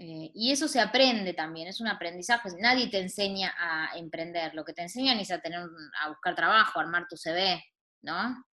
[0.00, 2.50] Eh, y eso se aprende también, es un aprendizaje.
[2.60, 5.60] Nadie te enseña a emprender, lo que te enseñan es a tener,
[6.02, 7.60] a buscar trabajo, a armar tu CV,
[8.02, 8.44] ¿no?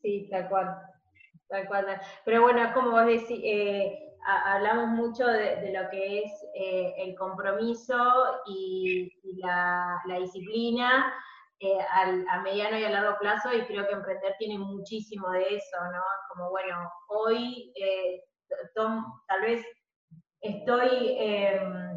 [0.00, 0.74] Sí, tal cual,
[1.48, 2.00] tal cual.
[2.24, 7.94] Pero bueno, como vos decís, eh, hablamos mucho de, lo que es eh, el compromiso
[8.46, 11.12] y, la, disciplina
[11.60, 11.78] eh,
[12.28, 16.02] a mediano y a largo plazo y creo que emprender tiene muchísimo de eso, ¿no?
[16.28, 18.22] Como bueno, hoy eh,
[18.74, 19.64] tal vez
[20.40, 21.94] estoy em,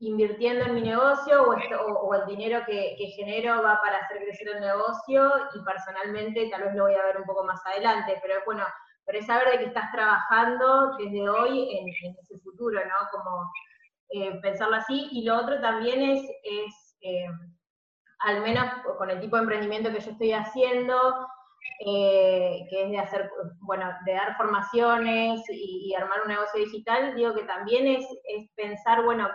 [0.00, 5.30] invirtiendo en mi negocio o, el dinero que, genero va para hacer crecer el negocio
[5.54, 8.64] y personalmente tal vez lo voy a ver un poco más adelante, pero bueno,
[9.04, 13.08] pero es saber de que estás trabajando desde hoy en, ese futuro, ¿no?
[13.10, 13.52] Como
[14.10, 15.08] eh, pensarlo así.
[15.10, 17.26] Y lo otro también es, es eh,
[18.22, 18.64] al menos
[18.98, 21.26] con el tipo de emprendimiento que yo estoy haciendo,
[21.84, 27.34] eh, que es de hacer, bueno, de dar formaciones y, armar un negocio digital, digo
[27.34, 29.28] que también es, es pensar, bueno,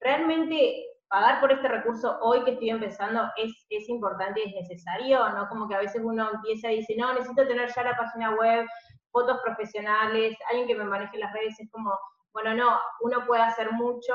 [0.00, 5.28] realmente pagar por este recurso hoy que estoy empezando es, es importante y es necesario,
[5.30, 5.48] ¿no?
[5.48, 8.66] Como que a veces uno empieza y dice, no, necesito tener ya la página web,
[9.10, 11.98] fotos profesionales, alguien que me maneje las redes, es como,
[12.32, 14.14] bueno, no, uno puede hacer mucho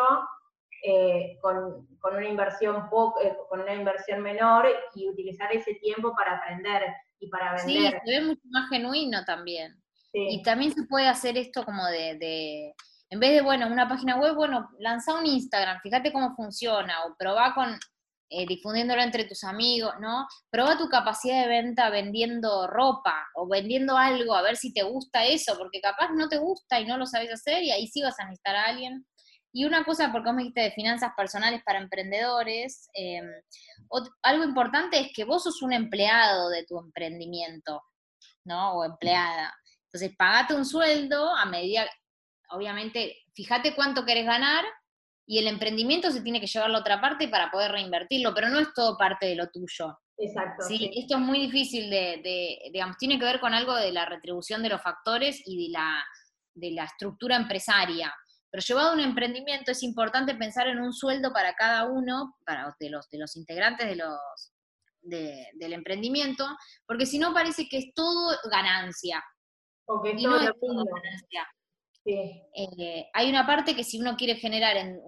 [0.87, 6.37] eh, con, una inversión poco, eh, con una inversión menor y utilizar ese tiempo para
[6.37, 6.83] aprender
[7.19, 7.65] y para vender.
[7.65, 9.81] Sí, se ve mucho más genuino también.
[10.13, 12.73] Y también se puede hacer esto como de,
[13.09, 17.15] en vez de, bueno, una página web, bueno, lanza un Instagram, fíjate cómo funciona, o
[17.17, 17.77] probá con,
[18.29, 20.25] eh, difundiéndolo entre tus amigos, ¿no?
[20.49, 25.25] Proba tu capacidad de venta vendiendo ropa o vendiendo algo, a ver si te gusta
[25.25, 28.19] eso, porque capaz no te gusta y no lo sabes hacer y ahí sí vas
[28.19, 29.05] a necesitar a alguien.
[29.55, 33.25] Y una cosa, porque vos me dijiste de finanzas personales para emprendedores, em,
[34.21, 37.81] algo importante es que vos sos un empleado de tu emprendimiento,
[38.43, 38.73] ¿no?
[38.73, 39.55] O empleada.
[39.85, 41.89] Entonces, pagate un sueldo a medida,
[42.49, 44.65] obviamente, fíjate cuánto querés ganar
[45.25, 48.49] y el emprendimiento se tiene que llevar a la otra parte para poder reinvertirlo, pero
[48.49, 49.97] no es todo parte de lo tuyo.
[50.17, 50.65] Exacto.
[50.67, 50.91] ¿sí?
[50.97, 54.69] Esto es muy difícil de, digamos, tiene que ver con algo de la retribución de
[54.69, 56.05] los factores y de la,
[56.55, 58.13] de la estructura empresaria.
[58.55, 62.73] Pero llevado a un emprendimiento es importante pensar en un sueldo para cada uno, para
[62.79, 64.53] de los, de los integrantes de los,
[65.01, 66.47] del emprendimiento,
[66.87, 69.21] porque si no parece que es todo ganancia.
[70.05, 71.45] y no es todo ganancia.
[72.05, 75.01] Eh, hay una parte que si uno quiere generar en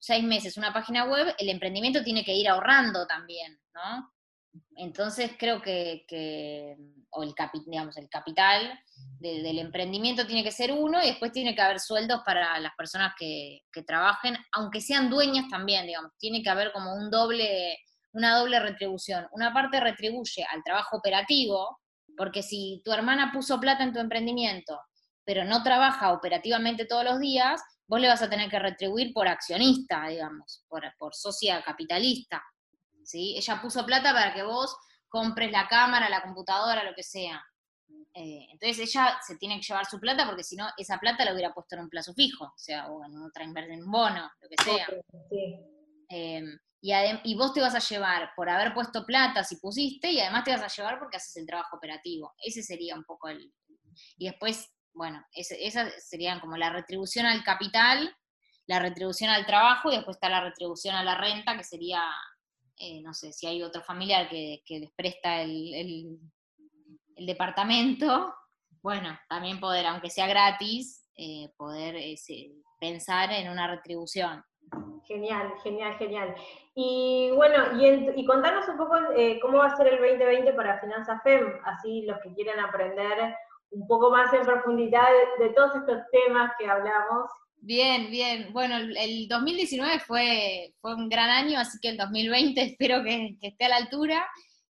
[0.00, 4.10] seis meses una página web, el emprendimiento tiene que ir ahorrando también, ¿no?
[4.76, 6.76] Entonces creo que,
[7.10, 7.34] o el,
[7.66, 8.78] digamos, el capital
[9.18, 13.14] del emprendimiento tiene que ser uno y después tiene que haber sueldos para las personas
[13.18, 17.78] que, que, trabajen, aunque sean dueñas también, digamos, tiene que haber como un doble,
[18.12, 19.26] una doble retribución.
[19.32, 21.78] Una parte retribuye al trabajo operativo,
[22.16, 24.78] porque si tu hermana puso plata en tu emprendimiento
[25.26, 29.26] pero no trabaja operativamente todos los días, vos le vas a tener que retribuir por
[29.26, 32.42] accionista, digamos, por, por socia capitalista.
[33.06, 33.34] ¿Sí?
[33.36, 34.76] Ella puso plata para que vos
[35.08, 37.42] compres la cámara, la computadora, lo que sea.
[38.14, 41.32] Eh, entonces ella se tiene que llevar su plata porque si no, esa plata la
[41.32, 44.30] hubiera puesto en un plazo fijo, o sea, o en otra inversión, en un bono,
[44.40, 44.86] lo que sea.
[46.08, 46.92] Em, y,
[47.24, 50.52] y, vos te vas a llevar por haber puesto plata si pusiste, y además te
[50.52, 52.34] vas a llevar porque haces el trabajo operativo.
[52.38, 53.52] Ese sería un poco el...
[54.18, 58.16] Y después bueno, esa serían como la retribución al capital,
[58.66, 62.02] la retribución al trabajo y después está la retribución a la renta, que sería,
[62.78, 66.18] eh, no sé, si hay otro familiar que, les presta el,
[67.16, 68.34] departamento,
[68.82, 71.96] bueno, también poder, aunque sea gratis, eh, poder
[72.78, 74.44] pensar en una retribución.
[75.06, 76.34] Genial, genial, genial.
[76.74, 80.80] Y bueno, y, y contanos un poco eh, cómo va a ser el 2020 para
[80.80, 83.34] Finanzas FEM, así los que quieran aprender
[83.70, 85.08] un poco más en profundidad
[85.38, 87.30] de, todos estos temas que hablamos.
[87.66, 88.52] Bien, bien.
[88.52, 93.64] Bueno, el, 2019 fue, fue un gran año, así que el 2020 espero que, esté
[93.64, 94.24] a la altura.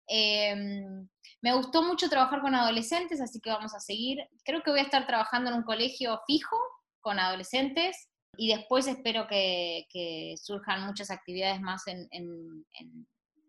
[0.06, 1.08] Em,
[1.42, 4.18] me gustó mucho trabajar con adolescentes, así que vamos a seguir.
[4.44, 6.56] Creo que voy a estar trabajando en un colegio fijo
[7.00, 12.64] con adolescentes y después espero que, surjan muchas actividades más en, en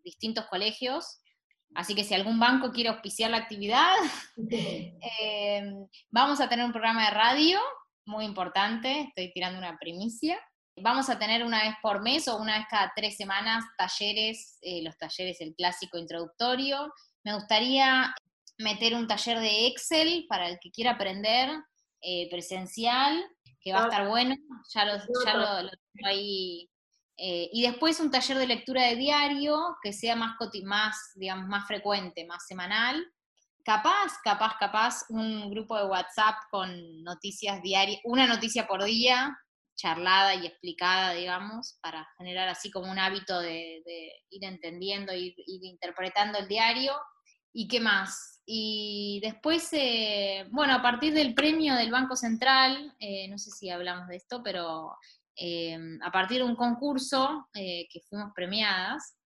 [0.03, 1.19] distintos colegios.
[1.75, 3.93] Así que si algún banco quiere auspiciar la actividad,
[5.21, 5.71] eh,
[6.09, 7.59] vamos a tener un programa de radio
[8.05, 10.39] muy importante, estoy tirando una primicia.
[10.77, 14.81] Vamos a tener una vez por mes o una vez cada tres semanas talleres, eh,
[14.83, 16.93] los talleres, el clásico introductorio.
[17.23, 18.13] Me gustaría
[18.57, 21.49] meter un taller de Excel para el que quiera aprender
[22.01, 23.25] eh, presencial,
[23.61, 23.87] que va a ah.
[23.87, 24.35] estar bueno,
[24.73, 26.69] ya lo, ya lo tengo ahí
[27.17, 31.65] eh, y después un taller de lectura de diario que sea más, más, digamos, más
[31.67, 33.05] frecuente, más semanal.
[33.65, 39.35] Capaz, capaz, capaz, un grupo de WhatsApp con noticias diarias, una noticia por día,
[39.75, 43.83] charlada y explicada, digamos, para generar así como un hábito de,
[44.29, 46.93] ir entendiendo, ir, interpretando el diario.
[47.51, 48.41] ¿Y qué más?
[48.45, 53.69] Y después, eh, bueno, a partir del premio del Banco Central, eh, no sé si
[53.69, 54.95] hablamos de esto, pero
[55.37, 59.17] Em, a partir de un concurso eh, que fuimos premiadas.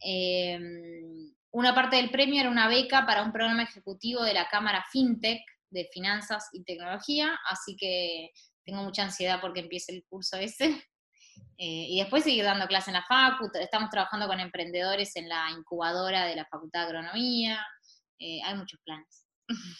[0.00, 4.84] Em, una parte del premio era una beca para un programa ejecutivo de la Cámara
[4.92, 8.30] FinTech de Finanzas y Tecnología, así que
[8.64, 10.80] tengo mucha ansiedad porque empiece el curso ese.
[11.60, 15.48] Eh, y después seguir dando clases en la facu, estamos trabajando con emprendedores en la
[15.56, 17.64] incubadora de la Facultad de Agronomía,
[18.18, 19.26] eh, hay muchos planes.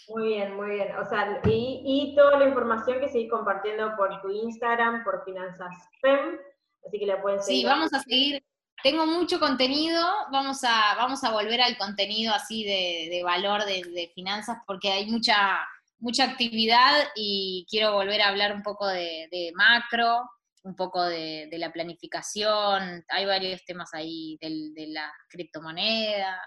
[0.09, 0.95] Muy bien, muy bien.
[0.97, 5.74] O sea, y, y toda la información que seguís compartiendo por tu Instagram, por Finanzas
[6.01, 6.39] FEM,
[6.87, 7.61] así que la pueden seguir.
[7.61, 8.43] Sí, vamos a seguir.
[8.83, 14.12] Tengo mucho contenido, vamos a, vamos a volver al contenido así de, de valor de,
[14.14, 15.59] finanzas porque hay mucha,
[15.99, 20.22] mucha actividad y quiero volver a hablar un poco de, macro,
[20.62, 26.39] un poco de, la planificación, hay varios temas ahí de las criptomonedas,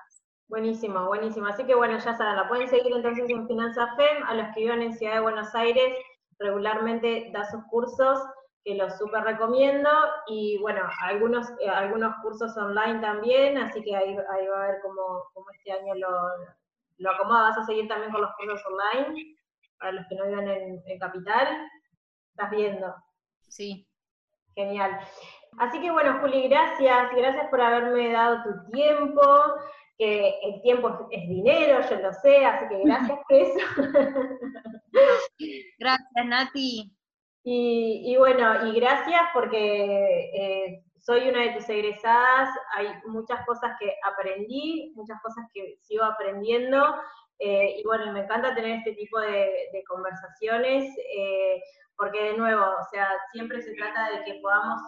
[0.51, 1.47] Buenísimo, buenísimo.
[1.47, 4.23] Así que bueno, ya saben, la pueden seguir entonces en Finanza FEM.
[4.27, 5.95] A los que viven en Ciudad de Buenos Aires,
[6.39, 8.19] regularmente da sus cursos,
[8.63, 9.89] que los súper recomiendo.
[10.27, 14.81] Y bueno, algunos, eh, algunos cursos online también, así que ahí, ahí va a ver
[14.81, 16.09] cómo, cómo este año lo,
[16.97, 17.49] lo acomoda.
[17.49, 19.35] Vas a seguir también con los cursos online,
[19.79, 21.47] para los que no viven en, en Capital.
[22.31, 22.95] ¿Estás viendo?
[23.49, 23.87] Sí.
[24.55, 24.99] Genial.
[25.57, 29.21] Así que bueno, Juli, gracias, gracias por haberme dado tu tiempo,
[29.97, 33.59] que el tiempo es dinero, yo lo sé, así que gracias por eso.
[35.79, 36.91] Gracias, Nati.
[37.43, 43.95] Y, bueno, y gracias porque eh, soy una de tus egresadas, hay muchas cosas que
[44.03, 46.95] aprendí, muchas cosas que sigo aprendiendo,
[47.39, 51.63] eh, y bueno, me encanta tener este tipo de, conversaciones, eh,
[51.97, 54.79] porque de nuevo, o sea, siempre se trata de que podamos